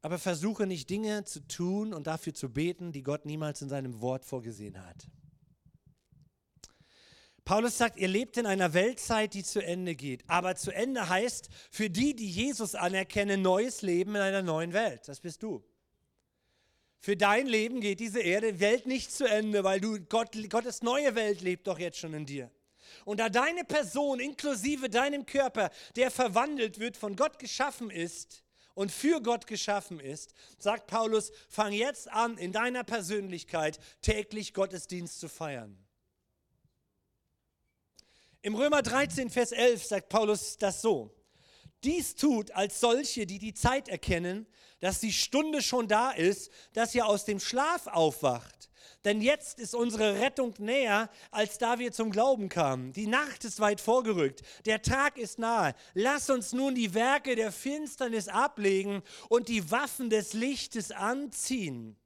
[0.00, 4.00] aber versuche nicht Dinge zu tun und dafür zu beten, die Gott niemals in seinem
[4.00, 5.08] Wort vorgesehen hat.
[7.44, 10.22] Paulus sagt, ihr lebt in einer Weltzeit, die zu Ende geht.
[10.28, 15.08] Aber zu Ende heißt für die, die Jesus anerkennen, neues Leben in einer neuen Welt.
[15.08, 15.64] Das bist du.
[17.04, 21.14] Für dein Leben geht diese Erde, Welt nicht zu Ende, weil du Gott, Gottes neue
[21.14, 22.50] Welt lebt doch jetzt schon in dir.
[23.04, 28.90] Und da deine Person inklusive deinem Körper, der verwandelt wird, von Gott geschaffen ist und
[28.90, 35.28] für Gott geschaffen ist, sagt Paulus, fang jetzt an, in deiner Persönlichkeit täglich Gottesdienst zu
[35.28, 35.76] feiern.
[38.40, 41.14] Im Römer 13, Vers 11 sagt Paulus das so.
[41.82, 44.46] Dies tut als solche, die die Zeit erkennen,
[44.80, 48.70] dass die Stunde schon da ist, dass ihr aus dem Schlaf aufwacht.
[49.04, 52.92] Denn jetzt ist unsere Rettung näher, als da wir zum Glauben kamen.
[52.94, 55.74] Die Nacht ist weit vorgerückt, der Tag ist nahe.
[55.92, 61.96] Lass uns nun die Werke der Finsternis ablegen und die Waffen des Lichtes anziehen.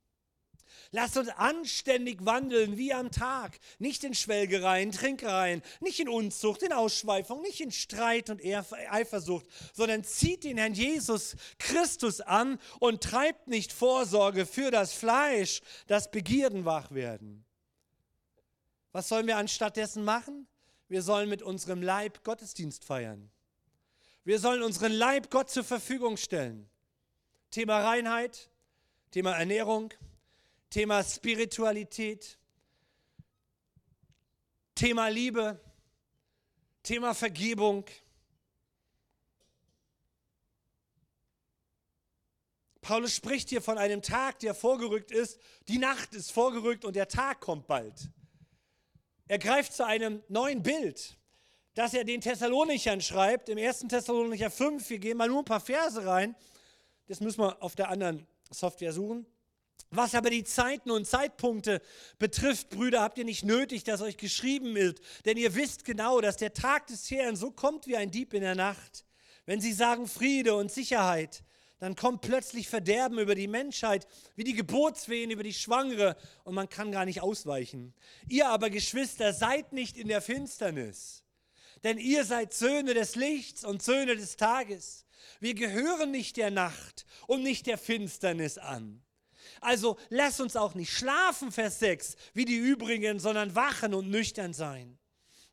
[0.91, 6.73] Lasst uns anständig wandeln wie am Tag, nicht in Schwelgereien, Trinkereien, nicht in Unzucht, in
[6.73, 13.49] Ausschweifung, nicht in Streit und Eifersucht, sondern zieht den Herrn Jesus Christus an und treibt
[13.49, 17.45] nicht Vorsorge für das Fleisch, dass Begierden wach werden.
[18.93, 20.47] Was sollen wir anstattdessen machen?
[20.89, 23.31] Wir sollen mit unserem Leib Gottesdienst feiern.
[24.25, 26.69] Wir sollen unseren Leib Gott zur Verfügung stellen.
[27.51, 28.49] Thema Reinheit,
[29.11, 29.93] Thema Ernährung,
[30.71, 32.39] Thema Spiritualität,
[34.75, 35.59] Thema Liebe,
[36.83, 37.87] Thema Vergebung.
[42.83, 45.41] Paulus spricht hier von einem Tag, der vorgerückt ist.
[45.69, 48.11] Die Nacht ist vorgerückt und der Tag kommt bald.
[49.27, 51.19] Er greift zu einem neuen Bild,
[51.75, 53.81] das er den Thessalonichern schreibt, im 1.
[53.89, 54.89] Thessalonicher 5.
[54.91, 56.37] Wir gehen mal nur ein paar Verse rein.
[57.07, 59.27] Das müssen wir auf der anderen Software suchen.
[59.91, 61.81] Was aber die Zeiten und Zeitpunkte
[62.19, 66.37] betrifft, Brüder, habt ihr nicht nötig, dass euch geschrieben wird, denn ihr wisst genau, dass
[66.37, 69.07] der Tag des Herrn so kommt wie ein Dieb in der Nacht.
[69.47, 71.43] Wenn sie sagen Friede und Sicherheit,
[71.79, 76.69] dann kommt plötzlich Verderben über die Menschheit, wie die Geburtswehen über die Schwangere, und man
[76.69, 77.95] kann gar nicht ausweichen.
[78.29, 81.25] Ihr aber, Geschwister, seid nicht in der Finsternis,
[81.85, 85.07] denn ihr seid Söhne des Lichts und Söhne des Tages.
[85.41, 89.03] Wir gehören nicht der Nacht und nicht der Finsternis an.
[89.61, 94.53] Also lass uns auch nicht schlafen, Vers 6, wie die übrigen, sondern wachen und nüchtern
[94.53, 94.99] sein.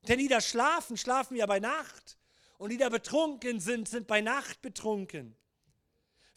[0.08, 2.18] Denn die da schlafen, schlafen ja bei Nacht.
[2.58, 5.36] Und die da betrunken sind, sind bei Nacht betrunken.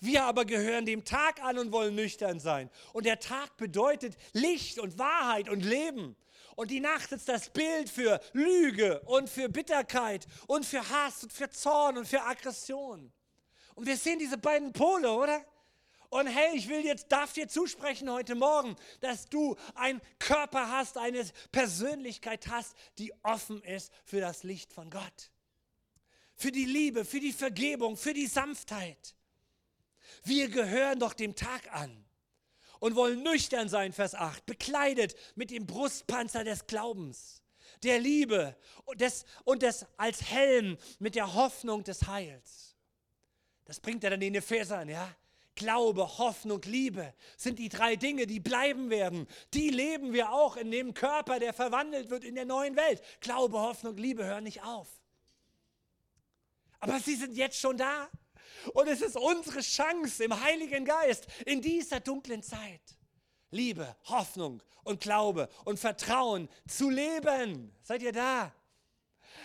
[0.00, 2.70] Wir aber gehören dem Tag an und wollen nüchtern sein.
[2.92, 6.16] Und der Tag bedeutet Licht und Wahrheit und Leben.
[6.54, 11.32] Und die Nacht ist das Bild für Lüge und für Bitterkeit und für Hass und
[11.32, 13.12] für Zorn und für Aggression.
[13.74, 15.44] Und wir sehen diese beiden Pole, oder?
[16.10, 20.96] Und hey, ich will jetzt, darf dir zusprechen heute Morgen, dass du einen Körper hast,
[20.96, 25.30] eine Persönlichkeit hast, die offen ist für das Licht von Gott.
[26.34, 29.14] Für die Liebe, für die Vergebung, für die Sanftheit.
[30.24, 32.04] Wir gehören doch dem Tag an
[32.80, 37.42] und wollen nüchtern sein, Vers 8, bekleidet mit dem Brustpanzer des Glaubens,
[37.82, 42.76] der Liebe und des, und des als Helm mit der Hoffnung des Heils.
[43.66, 45.14] Das bringt er dann in den Ephesern, ja?
[45.58, 49.26] Glaube, Hoffnung, Liebe sind die drei Dinge, die bleiben werden.
[49.54, 53.02] Die leben wir auch in dem Körper, der verwandelt wird in der neuen Welt.
[53.20, 54.86] Glaube, Hoffnung, Liebe hören nicht auf.
[56.78, 58.08] Aber sie sind jetzt schon da.
[58.72, 62.80] Und es ist unsere Chance im Heiligen Geist in dieser dunklen Zeit.
[63.50, 67.74] Liebe, Hoffnung und Glaube und Vertrauen zu leben.
[67.82, 68.54] Seid ihr da?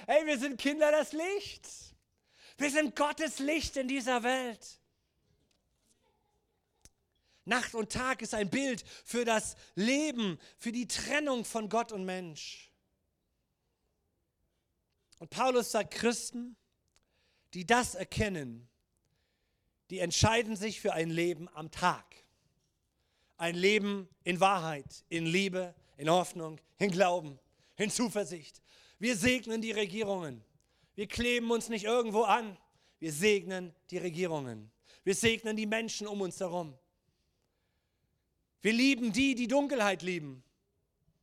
[0.06, 1.96] Hey, wir sind Kinder des Lichts.
[2.58, 4.80] Wir sind Gottes Licht in dieser Welt.
[7.46, 12.06] Nacht und Tag ist ein Bild für das Leben, für die Trennung von Gott und
[12.06, 12.72] Mensch.
[15.20, 16.56] Und Paulus sagt, Christen,
[17.54, 18.68] die das erkennen,
[19.90, 22.06] die entscheiden sich für ein Leben am Tag.
[23.38, 27.40] Ein Leben in Wahrheit, in Liebe, in Hoffnung, in Glauben,
[27.78, 28.62] in Zuversicht.
[29.00, 30.44] Wir segnen die Regierungen.
[30.96, 32.58] Wir kleben uns nicht irgendwo an.
[33.00, 34.72] Wir segnen die Regierungen.
[35.04, 36.78] Wir segnen die Menschen um uns herum.
[38.64, 40.42] Wir lieben die, die Dunkelheit lieben.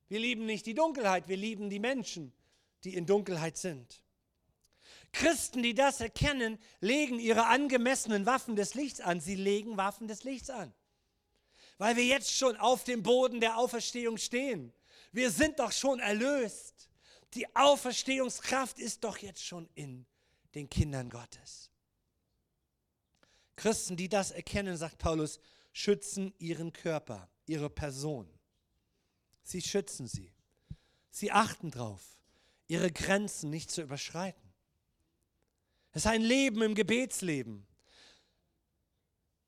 [0.09, 2.35] Wir lieben nicht die Dunkelheit, wir lieben die Menschen,
[2.85, 4.03] die in Dunkelheit sind.
[5.13, 9.21] Christen, die das erkennen, legen ihre angemessenen Waffen des Lichts an.
[9.21, 10.73] Sie legen Waffen des Lichts an.
[11.79, 14.75] Weil wir jetzt schon auf dem Boden der Auferstehung stehen.
[15.11, 16.91] Wir sind doch schon erlöst.
[17.33, 20.05] Die Auferstehungskraft ist doch jetzt schon in
[20.55, 21.71] den Kindern Gottes.
[23.57, 25.41] Christen, die das erkennen, sagt Paulus,
[25.73, 28.29] schützen ihren Körper, ihre Person.
[29.43, 30.33] Sie schützen sie.
[31.11, 32.03] Sie achten darauf,
[32.69, 34.53] ihre Grenzen nicht zu überschreiten.
[35.93, 37.67] Es ist ein Leben im Gebetsleben.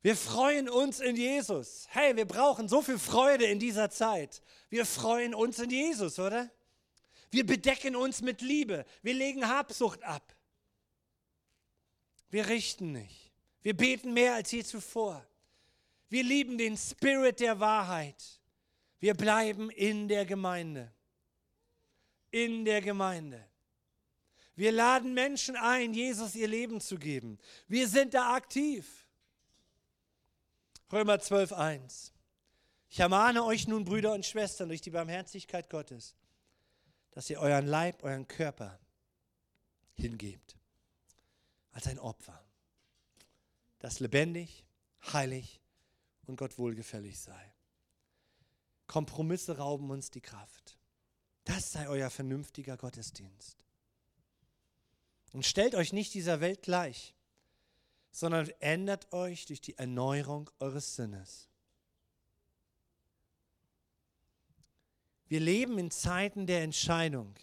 [0.03, 1.87] Wir freuen uns in Jesus.
[1.91, 4.43] Hey, wir brauchen so viel Freude in dieser Zeit.
[4.69, 6.51] Wir freuen uns in Jesus, oder?
[7.31, 8.85] Wir bedecken uns mit Liebe.
[9.03, 10.37] Wir legen Habsucht ab.
[12.31, 13.33] Wir richten nicht.
[13.63, 15.25] Wir beten mehr als je zuvor.
[16.13, 18.39] Wir lieben den Spirit der Wahrheit.
[19.01, 20.93] Wir bleiben in der Gemeinde.
[22.31, 23.43] In der Gemeinde.
[24.55, 27.39] Wir laden Menschen ein, Jesus ihr Leben zu geben.
[27.67, 29.07] Wir sind da aktiv.
[30.93, 32.13] Römer 12, 1.
[32.91, 36.15] Ich ermahne euch nun, Brüder und Schwestern, durch die Barmherzigkeit Gottes,
[37.13, 38.79] dass ihr euren Leib, euren Körper
[39.95, 40.59] hingebt
[41.71, 42.45] als ein Opfer,
[43.79, 44.67] das lebendig,
[45.11, 45.62] heilig
[46.27, 47.53] und Gott wohlgefällig sei.
[48.87, 50.79] Kompromisse rauben uns die Kraft.
[51.45, 53.65] Das sei euer vernünftiger Gottesdienst.
[55.33, 57.15] Und stellt euch nicht dieser Welt gleich,
[58.11, 61.49] sondern ändert euch durch die Erneuerung eures Sinnes.
[65.27, 67.35] Wir leben in Zeiten der Entscheidung.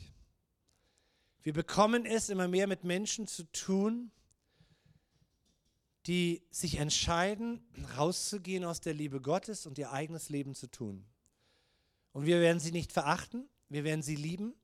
[1.41, 4.11] Wir bekommen es immer mehr mit Menschen zu tun,
[6.09, 7.63] die sich entscheiden,
[7.95, 11.05] rauszugehen aus der Liebe Gottes und ihr eigenes Leben zu tun.
[12.13, 14.55] Und wir werden sie nicht verachten, wir werden sie lieben,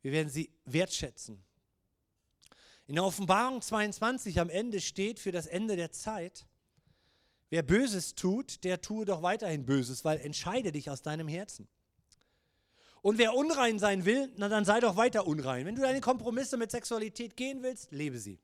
[0.00, 1.44] wir werden sie wertschätzen.
[2.86, 6.46] In der Offenbarung 22 am Ende steht für das Ende der Zeit,
[7.50, 11.68] wer Böses tut, der tue doch weiterhin Böses, weil entscheide dich aus deinem Herzen.
[13.02, 15.66] Und wer unrein sein will, na dann sei doch weiter unrein.
[15.66, 18.40] Wenn du deine Kompromisse mit Sexualität gehen willst, lebe sie.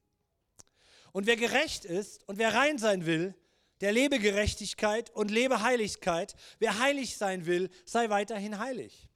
[1.13, 3.35] Und wer gerecht ist und wer rein sein will,
[3.83, 6.35] der lebe Gerechtigkeit und lebe Heiligkeit.
[6.61, 9.09] Wer heilig sein will, sei weiterhin heilig.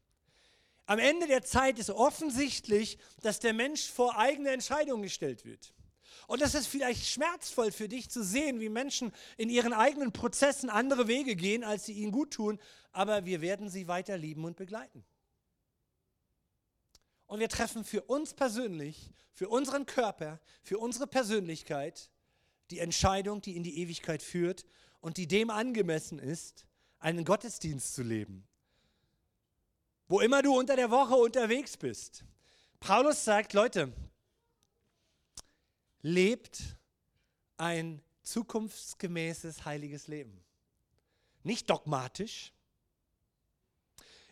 [0.87, 5.73] Am Ende der Zeit ist offensichtlich, dass der Mensch vor eigene Entscheidungen gestellt wird.
[6.27, 10.69] Und das ist vielleicht schmerzvoll für dich zu sehen, wie Menschen in ihren eigenen Prozessen
[10.69, 12.59] andere Wege gehen, als sie ihnen gut tun,
[12.91, 15.05] aber wir werden sie weiter lieben und begleiten.
[17.27, 22.11] Und wir treffen für uns persönlich, für unseren Körper, für unsere Persönlichkeit
[22.71, 24.65] die Entscheidung, die in die Ewigkeit führt
[25.01, 26.67] und die dem angemessen ist,
[26.99, 28.47] einen Gottesdienst zu leben.
[30.09, 32.25] Wo immer du unter der Woche unterwegs bist.
[32.81, 33.93] Paulus sagt, Leute,
[36.01, 36.77] lebt
[37.57, 40.45] ein zukunftsgemäßes heiliges Leben.
[41.43, 42.53] Nicht dogmatisch,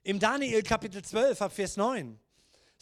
[0.07, 2.21] Im Daniel Kapitel 12, ab Vers 9,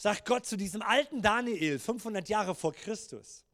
[0.03, 3.45] sagt Gott zu diesem alten Daniel, 500 Jahre vor Christus,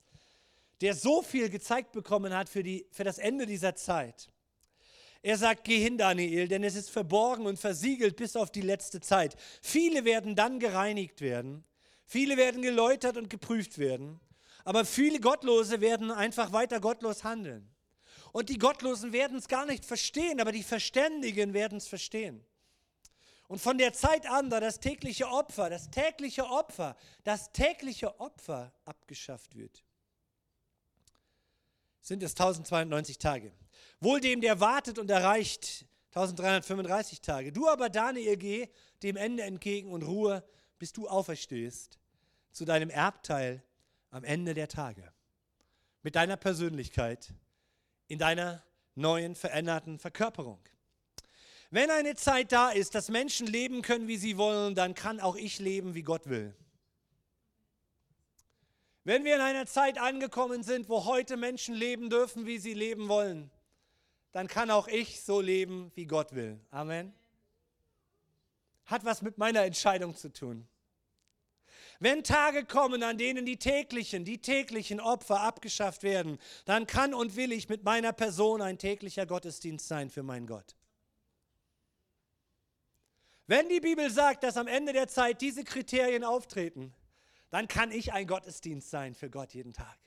[0.82, 4.32] der so viel gezeigt bekommen hat für, die, für das Ende dieser Zeit.
[5.22, 9.00] Er sagt, geh hin, Daniel, denn es ist verborgen und versiegelt bis auf die letzte
[9.00, 9.36] Zeit.
[9.62, 11.64] Viele werden dann gereinigt werden,
[12.08, 14.20] viele werden geläutert und geprüft werden,
[14.64, 17.70] aber viele Gottlose werden einfach weiter gottlos handeln.
[18.32, 22.44] Und die Gottlosen werden es gar nicht verstehen, aber die Verständigen werden es verstehen.
[23.50, 28.72] Und von der Zeit an, da das tägliche Opfer, das tägliche Opfer, das tägliche Opfer
[28.86, 29.84] abgeschafft wird,
[32.00, 33.52] sind es 1092 Tage.
[34.00, 37.52] Wohl dem, der wartet und erreicht 1335 Tage.
[37.52, 38.70] Du aber, Daniel, geh
[39.02, 40.44] dem Ende entgegen und ruhe,
[40.78, 41.98] bis du auferstehst
[42.52, 43.64] zu deinem Erbteil
[44.12, 45.12] am Ende der Tage.
[46.04, 47.34] Mit deiner Persönlichkeit,
[48.08, 50.60] in deiner neuen, veränderten Verkörperung.
[51.72, 55.36] Wenn eine Zeit da ist, dass Menschen leben können, wie sie wollen, dann kann auch
[55.36, 56.56] ich leben, wie Gott will.
[59.04, 63.08] Wenn wir in einer Zeit angekommen sind, wo heute Menschen leben dürfen, wie sie leben
[63.08, 63.52] wollen,
[64.32, 66.60] dann kann auch ich so leben, wie Gott will.
[66.72, 67.14] Amen.
[68.86, 70.68] Hat was mit meiner Entscheidung zu tun.
[72.00, 77.36] Wenn Tage kommen, an denen die täglichen, die täglichen Opfer abgeschafft werden, dann kann und
[77.36, 80.76] will ich mit meiner Person ein täglicher Gottesdienst sein für meinen Gott.
[83.50, 86.94] Wenn die Bibel sagt, dass am Ende der Zeit diese Kriterien auftreten,
[87.50, 89.98] dann kann ich ein Gottesdienst sein für Gott jeden Tag.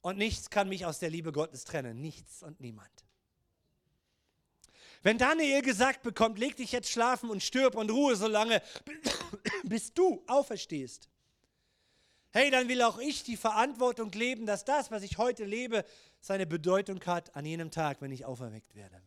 [0.00, 2.00] Und nichts kann mich aus der Liebe Gottes trennen.
[2.00, 2.88] Nichts und niemand.
[5.02, 8.62] Wenn Daniel gesagt bekommt, leg dich jetzt schlafen und stirb und ruhe so lange,
[9.64, 11.10] bis du auferstehst.
[12.30, 15.84] Hey, dann will auch ich die Verantwortung leben, dass das, was ich heute lebe,
[16.22, 19.02] seine Bedeutung hat an jenem Tag, wenn ich auferweckt werde.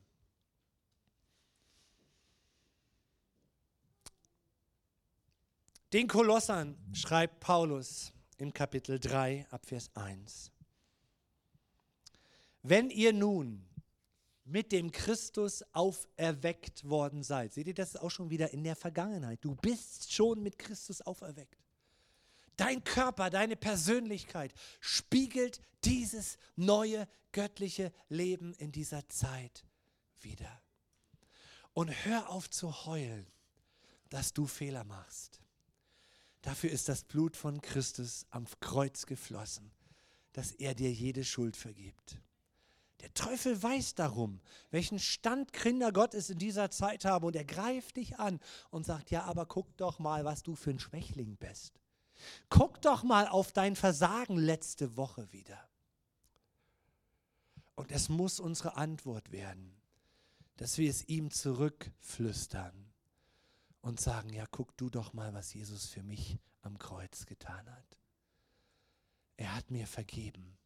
[5.95, 10.51] Den Kolossern schreibt Paulus im Kapitel 3 ab Vers 1.
[12.63, 13.65] Wenn ihr nun
[14.43, 18.75] mit dem Christus auferweckt worden seid, seht ihr, das ist auch schon wieder in der
[18.75, 19.39] Vergangenheit.
[19.41, 21.63] Du bist schon mit Christus auferweckt.
[22.57, 29.63] Dein Körper, deine Persönlichkeit spiegelt dieses neue göttliche Leben in dieser Zeit
[30.19, 30.61] wieder.
[31.71, 33.27] Und hör auf zu heulen,
[34.09, 35.39] dass du Fehler machst.
[36.45, 39.71] Dafür ist das Blut von Christus am Kreuz geflossen,
[40.31, 42.21] dass er dir jede Schuld vergibt.
[43.01, 44.39] Der Teufel weiß darum,
[44.69, 48.39] welchen Stand Kinder Gottes in dieser Zeit haben und er greift dich an
[48.69, 51.81] und sagt, ja, aber guck doch mal, was du für ein Schwächling bist.
[52.49, 55.67] Guck doch mal auf dein Versagen letzte Woche wieder.
[57.73, 59.75] Und es muss unsere Antwort werden,
[60.57, 62.84] dass wir es ihm zurückflüstern
[63.85, 67.99] und sagen, ja, guck du doch mal, was Jesus für mich am Kreuz getan hat.
[69.37, 70.57] Er hat mir vergeben.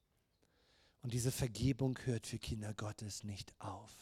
[1.01, 3.93] Und diese Vergebung hört für Kinder Gottes nicht auf.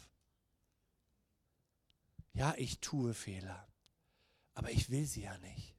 [2.34, 3.68] Ja, ich tue Fehler,
[4.53, 5.76] aber ich will sie ja nicht.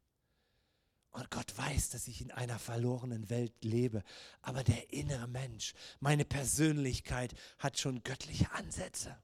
[1.13, 4.03] Und Gott weiß, dass ich in einer verlorenen Welt lebe.
[4.43, 9.17] Aber der innere Mensch, meine Persönlichkeit hat schon göttliche Ansätze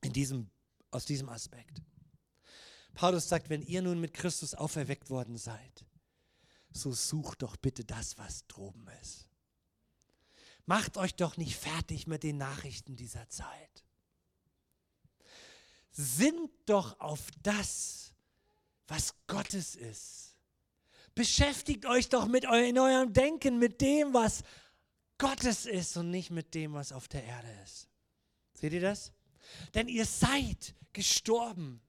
[0.00, 0.50] in diesem,
[0.90, 1.82] aus diesem Aspekt.
[2.94, 5.84] Paulus sagt, wenn ihr nun mit Christus auferweckt worden seid,
[6.70, 9.28] so sucht doch bitte das, was droben ist.
[10.64, 13.84] Macht euch doch nicht fertig mit den Nachrichten dieser Zeit.
[15.90, 18.14] Sinnt doch auf das,
[18.86, 20.36] was Gottes ist.
[21.14, 24.42] Beschäftigt euch doch mit eu in eurem Denken mit dem, was
[25.18, 27.88] Gottes ist und nicht mit dem, was auf der Erde ist.
[28.54, 29.12] Seht ihr das?
[29.74, 31.82] Denn ihr seid gestorben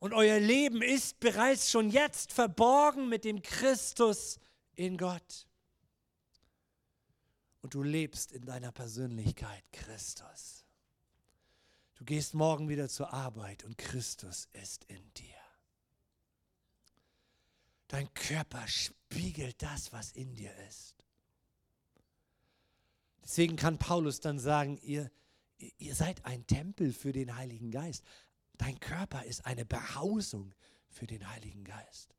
[0.00, 4.38] und euer Leben ist bereits schon jetzt verborgen mit dem Christus
[4.74, 5.46] in Gott.
[7.62, 10.64] Und du lebst in deiner Persönlichkeit Christus.
[11.96, 15.34] Du gehst morgen wieder zur Arbeit und Christus ist in dir.
[17.88, 20.94] Dein Körper spiegelt das, was in dir ist.
[23.22, 25.10] Deswegen kann Paulus dann sagen, ihr,
[25.78, 28.04] ihr seid ein Tempel für den Heiligen Geist.
[28.58, 30.54] Dein Körper ist eine Behausung
[30.88, 32.14] für den Heiligen Geist.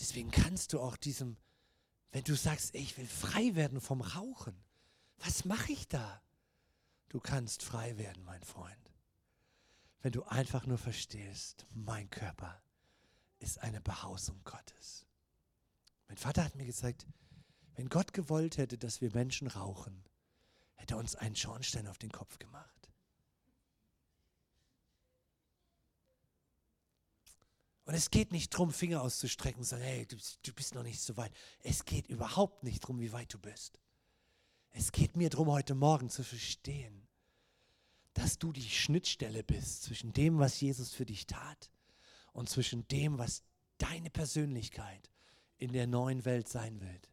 [0.00, 1.36] Deswegen kannst du auch diesem,
[2.10, 4.54] wenn du sagst, ey, ich will frei werden vom Rauchen,
[5.18, 6.22] was mache ich da?
[7.08, 8.90] Du kannst frei werden, mein Freund,
[10.02, 12.60] wenn du einfach nur verstehst, mein Körper
[13.38, 15.06] ist eine Behausung Gottes.
[16.08, 17.06] Mein Vater hat mir gesagt,
[17.76, 20.04] wenn Gott gewollt hätte, dass wir Menschen rauchen,
[20.74, 22.74] hätte uns einen Schornstein auf den Kopf gemacht.
[27.84, 30.82] Und es geht nicht darum, Finger auszustrecken und zu sagen, hey, du, du bist noch
[30.82, 31.32] nicht so weit.
[31.60, 33.78] Es geht überhaupt nicht darum, wie weit du bist.
[34.70, 37.06] Es geht mir darum, heute Morgen zu verstehen,
[38.14, 41.70] dass du die Schnittstelle bist zwischen dem, was Jesus für dich tat
[42.32, 43.42] und zwischen dem, was
[43.78, 45.10] deine Persönlichkeit
[45.58, 47.10] in der neuen Welt sein wird.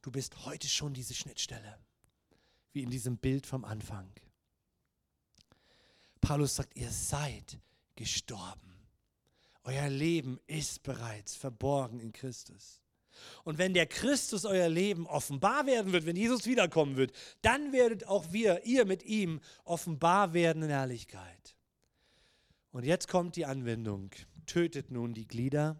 [0.00, 1.78] Du bist heute schon diese Schnittstelle
[2.72, 4.10] wie in diesem Bild vom Anfang.
[6.20, 7.58] Paulus sagt, ihr seid
[7.96, 8.72] gestorben.
[9.64, 12.80] Euer Leben ist bereits verborgen in Christus.
[13.44, 17.12] Und wenn der Christus euer Leben offenbar werden wird, wenn Jesus wiederkommen wird,
[17.42, 21.56] dann werdet auch wir, ihr mit ihm, offenbar werden in Herrlichkeit.
[22.70, 24.10] Und jetzt kommt die Anwendung.
[24.46, 25.76] Tötet nun die Glieder,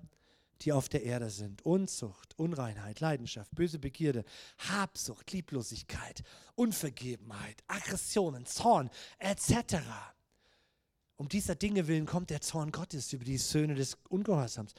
[0.64, 1.64] die auf der Erde sind.
[1.64, 4.24] Unzucht, Unreinheit, Leidenschaft, böse Begierde,
[4.58, 6.22] Habsucht, Lieblosigkeit,
[6.54, 9.76] Unvergebenheit, Aggressionen, Zorn etc.
[11.16, 14.74] Um dieser Dinge willen kommt der Zorn Gottes über die Söhne des Ungehorsams,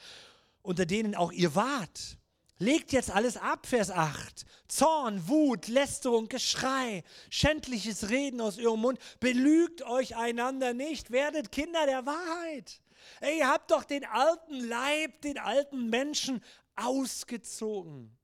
[0.62, 2.18] unter denen auch ihr wart.
[2.58, 4.44] Legt jetzt alles ab, Vers 8.
[4.68, 8.98] Zorn, Wut, Lästerung, Geschrei, schändliches Reden aus ihrem Mund.
[9.18, 12.80] Belügt euch einander nicht, werdet Kinder der Wahrheit.
[13.20, 16.42] Ey, ihr habt doch den alten Leib, den alten Menschen
[16.76, 18.16] ausgezogen.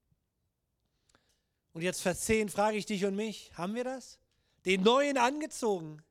[1.72, 4.18] Und jetzt Vers 10 frage ich dich und mich, haben wir das?
[4.64, 6.02] Den neuen angezogen,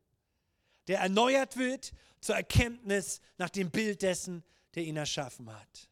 [0.88, 1.92] der erneuert wird
[2.22, 4.44] zur Erkenntnis nach dem Bild dessen,
[4.76, 5.90] der ihn erschaffen hat.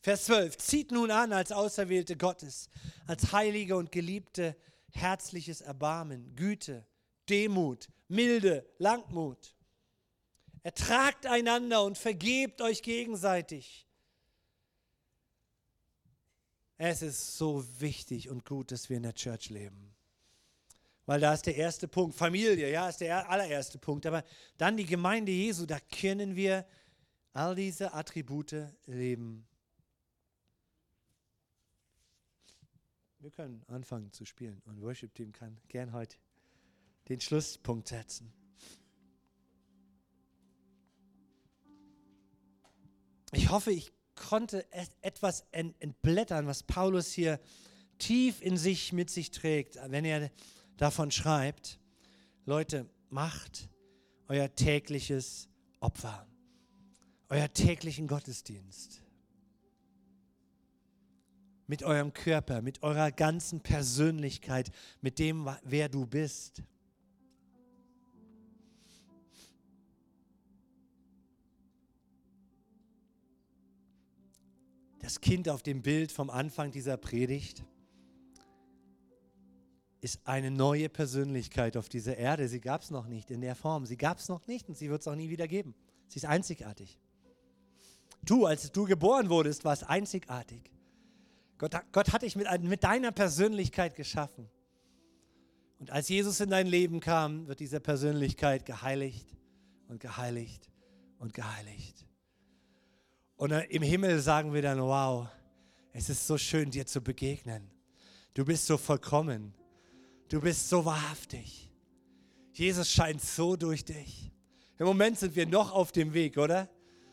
[0.00, 2.68] Vers 12, zieht nun an als Auserwählte Gottes,
[3.06, 4.56] als Heilige und Geliebte,
[4.90, 6.86] herzliches Erbarmen, Güte,
[7.28, 9.54] Demut, Milde, Langmut.
[10.62, 13.86] Ertragt einander und vergebt euch gegenseitig.
[16.78, 19.94] Es ist so wichtig und gut, dass wir in der Church leben.
[21.06, 22.16] Weil da ist der erste Punkt.
[22.16, 24.06] Familie, ja, ist der allererste Punkt.
[24.06, 24.24] Aber
[24.56, 26.66] dann die Gemeinde Jesu, da können wir
[27.32, 28.54] all diese Attribute
[28.86, 29.46] leben.
[33.18, 36.16] Wir können anfangen zu spielen und Worship Team kann gern heute
[37.08, 38.32] den Schlusspunkt setzen.
[43.32, 44.66] Ich hoffe, ich konnte
[45.00, 47.40] etwas entblättern, was Paulus hier
[47.98, 50.30] tief in sich mit sich trägt, wenn er
[50.76, 51.80] davon schreibt,
[52.44, 53.68] Leute, macht
[54.28, 55.48] euer tägliches
[55.80, 56.26] Opfer,
[57.28, 59.02] euer täglichen Gottesdienst
[61.66, 64.70] mit eurem Körper, mit eurer ganzen Persönlichkeit,
[65.00, 66.62] mit dem, wer du bist.
[75.12, 77.62] Das Kind auf dem Bild vom Anfang dieser Predigt
[80.00, 82.48] ist eine neue Persönlichkeit auf dieser Erde.
[82.48, 83.84] Sie gab es noch nicht in der Form.
[83.84, 85.74] Sie gab es noch nicht und sie wird es auch nie wieder geben.
[86.08, 86.98] Sie ist einzigartig.
[88.22, 90.72] Du, als du geboren wurdest, warst einzigartig.
[91.58, 94.48] Gott, Gott hat dich mit, mit deiner Persönlichkeit geschaffen.
[95.78, 99.28] Und als Jesus in dein Leben kam, wird diese Persönlichkeit geheiligt
[99.88, 100.70] und geheiligt
[101.18, 102.06] und geheiligt.
[103.42, 105.26] Und im Himmel sagen wir dann, wow,
[105.92, 107.68] es ist so schön, dir zu begegnen.
[108.34, 109.52] Du bist so vollkommen.
[110.28, 111.68] Du bist so wahrhaftig.
[112.52, 114.30] Jesus scheint so durch dich.
[114.78, 116.68] Im Moment sind wir noch auf dem Weg, oder?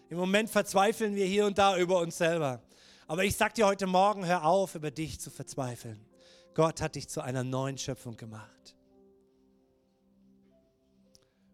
[0.09, 2.61] Im Moment verzweifeln wir hier und da über uns selber.
[3.07, 5.99] Aber ich sage dir heute Morgen, hör auf, über dich zu verzweifeln.
[6.53, 8.75] Gott hat dich zu einer neuen Schöpfung gemacht.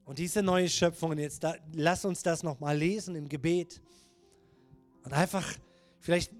[0.03, 3.81] Und diese neue Schöpfung, jetzt da, lass uns das nochmal lesen im Gebet.
[5.05, 5.53] Und einfach,
[5.99, 6.33] vielleicht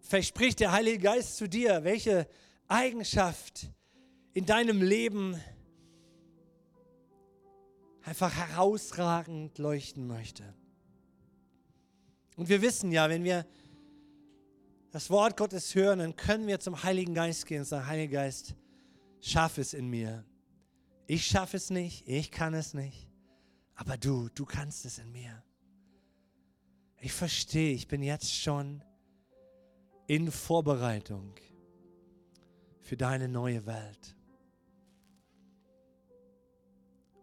[0.00, 2.28] verspricht der Heilige Geist zu dir, welche
[2.68, 3.70] Eigenschaft
[4.34, 5.40] in deinem Leben
[8.02, 10.54] einfach herausragend leuchten möchte.
[12.36, 13.46] Und wir wissen ja, wenn wir
[14.90, 18.54] das Wort Gottes hören, dann können wir zum Heiligen Geist gehen und sagen, Heiliger Geist,
[19.20, 20.26] schaff es in mir.
[21.06, 23.08] Ich schaffe es nicht, ich kann es nicht,
[23.74, 25.42] aber du, du kannst es in mir
[27.02, 28.80] ich verstehe, ich bin jetzt schon
[30.06, 31.34] in Vorbereitung
[32.80, 34.16] für deine neue Welt.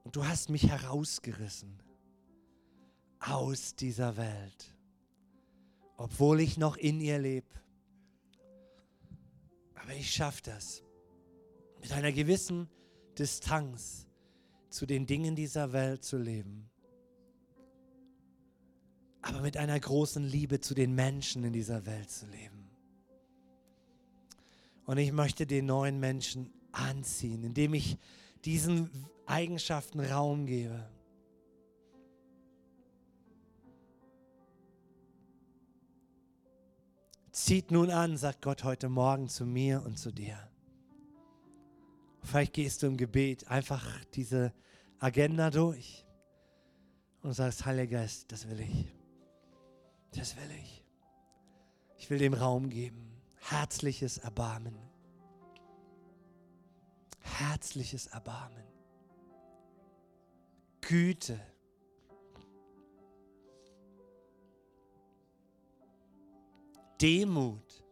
[0.04, 1.82] Und du hast mich herausgerissen
[3.20, 4.76] aus dieser Welt,
[5.96, 7.48] obwohl ich noch in ihr lebe.
[9.76, 10.84] Aber ich schaffe das
[11.80, 12.70] mit einer gewissen
[13.18, 14.08] Distanz
[14.70, 16.70] zu den Dingen dieser Welt zu leben
[19.30, 22.70] aber mit einer großen Liebe zu den Menschen in dieser Welt zu leben.
[24.86, 27.98] Und ich möchte den neuen Menschen anziehen, indem ich
[28.44, 28.90] diesen
[29.26, 30.90] Eigenschaften Raum gebe.
[37.32, 40.38] zieht nun an, sagt Gott heute Morgen zu mir und zu dir.
[42.22, 44.54] Vielleicht gehst du im Gebet einfach diese
[45.00, 46.06] Agenda durch
[47.22, 48.99] und sagst, Heiliger Geist, das will ich.
[50.12, 50.84] Das will ich.
[51.98, 53.22] Ich will dem Raum geben.
[53.40, 54.78] Herzliches Erbarmen.
[57.22, 58.64] Herzliches Erbarmen.
[60.82, 61.40] Güte.
[67.02, 67.86] Demut.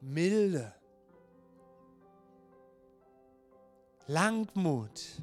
[0.00, 0.74] Milde.
[4.06, 5.22] Langmut.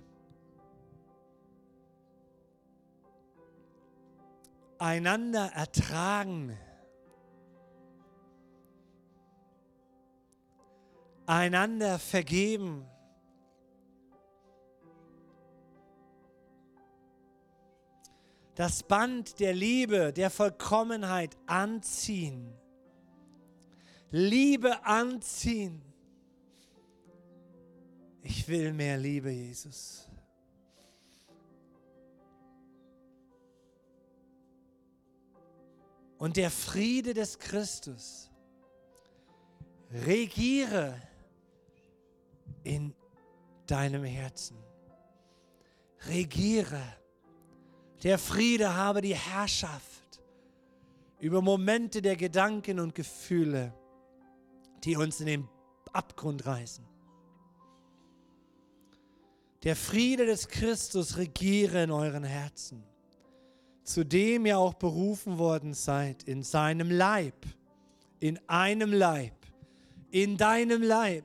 [4.79, 6.57] Einander ertragen.
[11.25, 12.87] Einander vergeben.
[18.57, 22.51] das Band der Liebe, der Vollkommenheit anziehen.
[24.09, 25.79] Liebe anziehen.
[28.23, 30.06] Ich will mehr Liebe, Jesus.
[36.17, 38.29] Und der Friede des Christus
[39.91, 40.99] regiere
[42.63, 42.93] in
[43.67, 44.57] deinem Herzen.
[46.07, 46.81] Regiere.
[48.03, 50.21] Der Friede habe die Herrschaft
[51.19, 53.73] über Momente der Gedanken und Gefühle,
[54.83, 55.49] die uns in den
[55.93, 56.85] Abgrund reißen.
[59.63, 62.83] Der Friede des Christus regiere in euren Herzen,
[63.87, 67.45] zu dem ihr auch berufen worden seid, in seinem Leib,
[68.19, 69.33] in einem Leib,
[70.11, 71.23] in deinem Leib.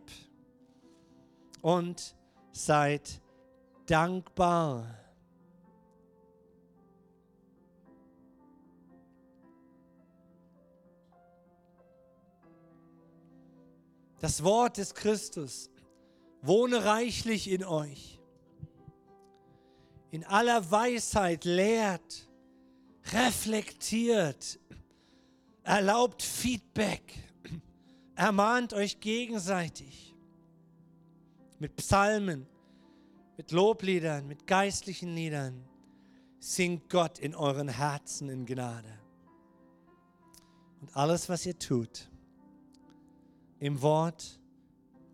[1.60, 2.14] Und
[2.52, 3.20] seid
[3.86, 4.86] dankbar
[14.20, 15.68] Das Wort des Christus
[16.42, 18.20] wohne reichlich in euch.
[20.12, 22.28] In aller Weisheit lehrt,
[23.12, 24.58] reflektiert,
[25.62, 27.14] erlaubt Feedback,
[28.14, 30.14] ermahnt euch gegenseitig
[31.58, 32.46] mit Psalmen,
[33.36, 35.64] mit Lobliedern, mit geistlichen Liedern.
[36.38, 38.98] Singt Gott in euren Herzen in Gnade.
[40.80, 42.10] Und alles, was ihr tut,
[43.60, 44.40] im Wort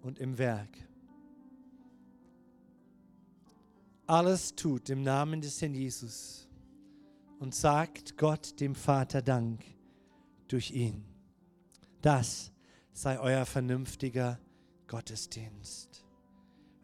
[0.01, 0.70] und im Werk.
[4.07, 6.47] Alles tut im Namen des Herrn Jesus
[7.39, 9.64] und sagt Gott dem Vater Dank
[10.49, 11.05] durch ihn.
[12.03, 12.53] Das
[12.93, 14.39] sei euer vernünftiger
[14.86, 16.05] Gottesdienst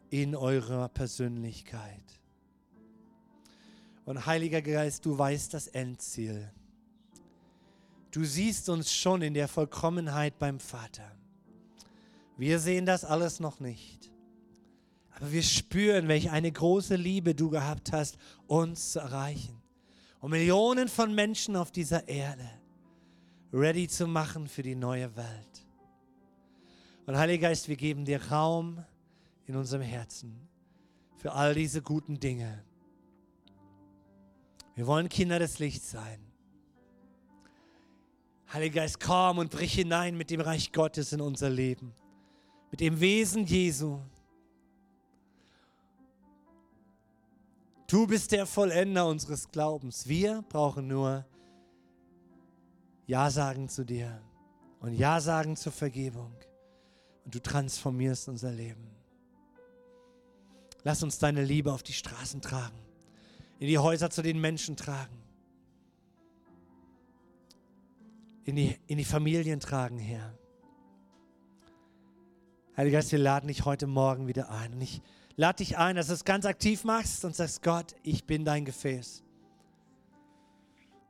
[0.09, 2.21] in eurer Persönlichkeit.
[4.05, 6.51] Und Heiliger Geist, du weißt das Endziel.
[8.11, 11.11] Du siehst uns schon in der Vollkommenheit beim Vater.
[12.37, 14.11] Wir sehen das alles noch nicht.
[15.15, 19.64] Aber wir spüren, welche eine große Liebe du gehabt hast, uns zu erreichen.
[20.25, 22.49] Und Millionen von Menschen auf dieser Erde
[23.53, 25.67] ready zu machen für die neue Welt.
[27.05, 28.83] Und Heiliger Geist, wir geben dir Raum
[29.45, 30.49] in unserem Herzen
[31.15, 32.65] für all diese guten Dinge.
[34.73, 36.19] Wir wollen Kinder des Lichts sein.
[38.51, 41.93] Heiliger Geist, komm und brich hinein mit dem Reich Gottes in unser Leben
[42.71, 43.99] mit dem Wesen Jesu.
[47.87, 50.07] Du bist der Vollender unseres Glaubens.
[50.07, 51.23] Wir brauchen nur
[53.05, 54.21] Ja sagen zu dir
[54.79, 56.33] und Ja sagen zur Vergebung.
[57.25, 58.89] Und du transformierst unser Leben.
[60.83, 62.77] Lass uns deine Liebe auf die Straßen tragen,
[63.59, 65.17] in die Häuser zu den Menschen tragen,
[68.43, 70.37] in die, in die Familien tragen, Herr.
[72.77, 74.73] Heiliger Geist, wir laden dich heute Morgen wieder ein.
[74.73, 75.01] Und ich
[75.35, 78.65] lade dich ein, dass du es ganz aktiv machst und sagst, Gott, ich bin dein
[78.65, 79.23] Gefäß.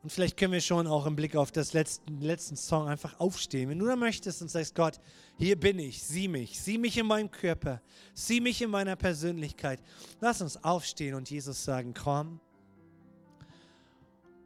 [0.04, 3.70] Und vielleicht können wir schon auch im Blick auf das letzten, letzten Song einfach aufstehen.
[3.70, 5.00] Wenn du da möchtest und sagst, Gott,
[5.38, 7.82] hier bin ich, sieh mich, sieh mich in meinem Körper,
[8.14, 9.80] sieh mich in meiner Persönlichkeit.
[10.22, 12.40] Lass uns aufstehen und Jesus sagen, komm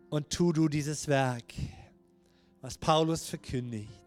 [0.09, 1.53] und tu du dieses Werk,
[2.61, 3.99] was Paulus verkündigt.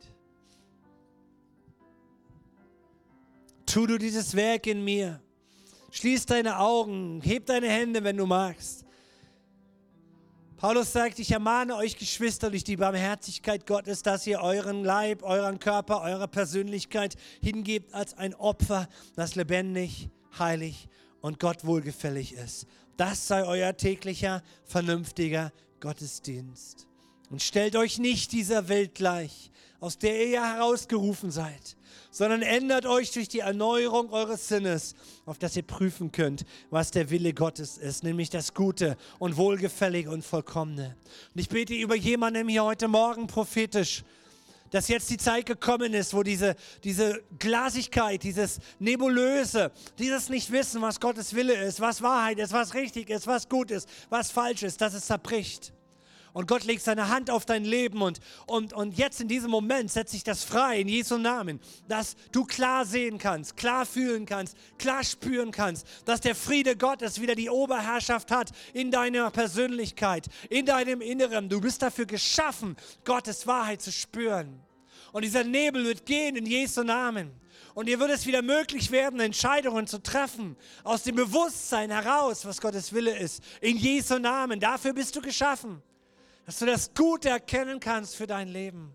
[3.73, 5.19] tu du dieses Werk in mir.
[5.93, 8.87] Schließ deine Augen, heb deine Hände, wenn du magst.
[10.57, 15.59] Paulus sagt, ich ermahne euch Geschwister durch die Barmherzigkeit Gottes, dass ihr euren Leib, euren
[15.59, 20.89] Körper, eure Persönlichkeit hingebt als ein Opfer, das lebendig, heilig
[21.21, 22.67] und Gott wohlgefällig ist.
[22.97, 26.89] Das sei euer täglicher, vernünftiger Gottesdienst.
[27.33, 31.79] Und stellt euch nicht dieser Welt gleich, aus der ihr ja herausgerufen seid,
[32.11, 37.09] sondern ändert euch durch die Erneuerung eures Sinnes, auf dass ihr prüfen könnt, was der
[37.09, 40.95] Wille Gottes ist, nämlich das Gute und Wohlgefällige und Vollkommene.
[41.35, 44.05] Und ich bete über jemanden hier heute Morgen prophetisch,
[44.69, 46.55] dass jetzt die Zeit gekommen ist, wo diese,
[46.85, 53.09] diese Glasigkeit, dieses Nebulöse, dieses Nicht-Wissen, was Gottes Wille ist, was Wahrheit ist, was richtig
[53.09, 55.73] ist, was gut ist, was falsch ist, dass es zerbricht.
[56.33, 59.91] Und Gott legt seine Hand auf dein Leben und, und, und jetzt in diesem Moment
[59.91, 64.57] setze ich das frei in Jesu Namen, dass du klar sehen kannst, klar fühlen kannst,
[64.79, 70.65] klar spüren kannst, dass der Friede Gottes wieder die Oberherrschaft hat in deiner Persönlichkeit, in
[70.65, 71.51] deinem Inneren.
[71.51, 74.59] Du bist dafür geschaffen, Gottes Wahrheit zu spüren.
[75.13, 77.31] Und dieser Nebel wird gehen in Jesu Namen.
[77.75, 82.61] Und dir wird es wieder möglich werden, Entscheidungen zu treffen, aus dem Bewusstsein heraus, was
[82.61, 83.43] Gottes Wille ist.
[83.61, 84.61] In Jesu Namen.
[84.61, 85.83] Dafür bist du geschaffen
[86.45, 88.93] dass du das Gute erkennen kannst für dein Leben.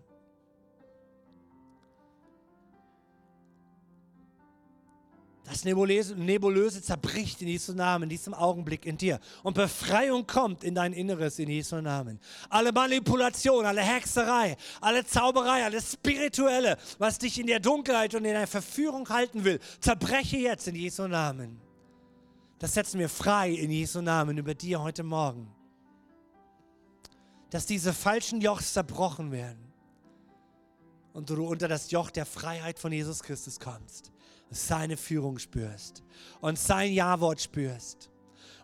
[5.44, 9.18] Das Nebulöse, Nebulöse zerbricht in Jesu Namen, in diesem Augenblick in dir.
[9.42, 12.20] Und Befreiung kommt in dein Inneres in Jesu Namen.
[12.50, 18.34] Alle Manipulation, alle Hexerei, alle Zauberei, alles Spirituelle, was dich in der Dunkelheit und in
[18.34, 21.58] der Verführung halten will, zerbreche jetzt in Jesu Namen.
[22.58, 25.57] Das setzen wir frei in Jesu Namen über dir heute Morgen
[27.50, 29.72] dass diese falschen Jochs zerbrochen werden
[31.12, 34.12] und du unter das Joch der Freiheit von Jesus Christus kommst,
[34.50, 36.02] seine Führung spürst
[36.40, 38.10] und sein Ja-Wort spürst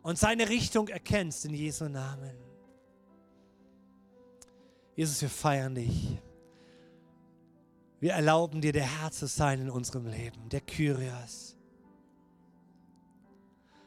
[0.03, 2.37] und seine Richtung erkennst in Jesu Namen.
[4.97, 6.21] Jesus, wir feiern dich.
[8.01, 11.57] Wir erlauben dir, der Herr zu sein in unserem Leben, der Kyrios.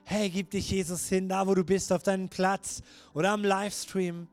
[0.04, 2.82] Hey, gib dich Jesus hin, da wo du bist, auf deinen Platz
[3.14, 4.28] oder am Livestream.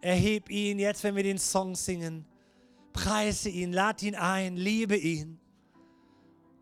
[0.00, 2.24] Erheb ihn jetzt, wenn wir den Song singen.
[2.92, 5.38] Preise ihn, lad ihn ein, liebe ihn.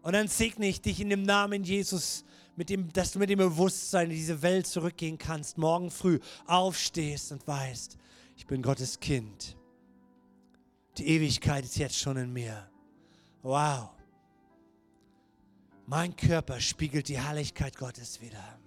[0.02, 2.24] Und dann segne ich dich in dem Namen Jesus,
[2.56, 7.30] mit dem, dass du mit dem Bewusstsein in diese Welt zurückgehen kannst, morgen früh aufstehst
[7.30, 7.96] und weißt,
[8.36, 9.56] ich bin Gottes Kind.
[10.96, 12.68] Die Ewigkeit ist jetzt schon in mir.
[13.42, 13.90] Wow.
[15.86, 18.58] Mein Körper spiegelt die Herrlichkeit Gottes wieder.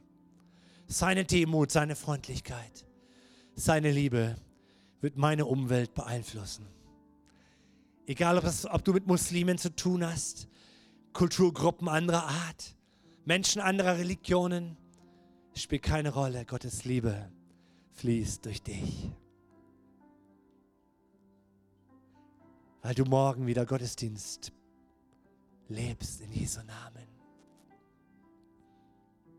[0.88, 2.86] Seine Demut, seine Freundlichkeit,
[3.56, 4.38] seine Liebe
[5.02, 6.66] wird meine Umwelt beeinflussen.
[8.06, 10.47] Egal, ob, das, ob du mit Muslimen zu tun hast,
[11.14, 12.76] Kulturgruppen anderer Art,
[13.26, 14.78] Menschen anderer Religionen,
[15.54, 16.45] spielt keine Rolle.
[16.45, 17.32] Gottes Liebe
[17.93, 19.12] fließt durch dich.
[22.82, 24.52] Weil du morgen wieder Gottesdienst
[25.68, 27.11] lebst in Jesu Namen.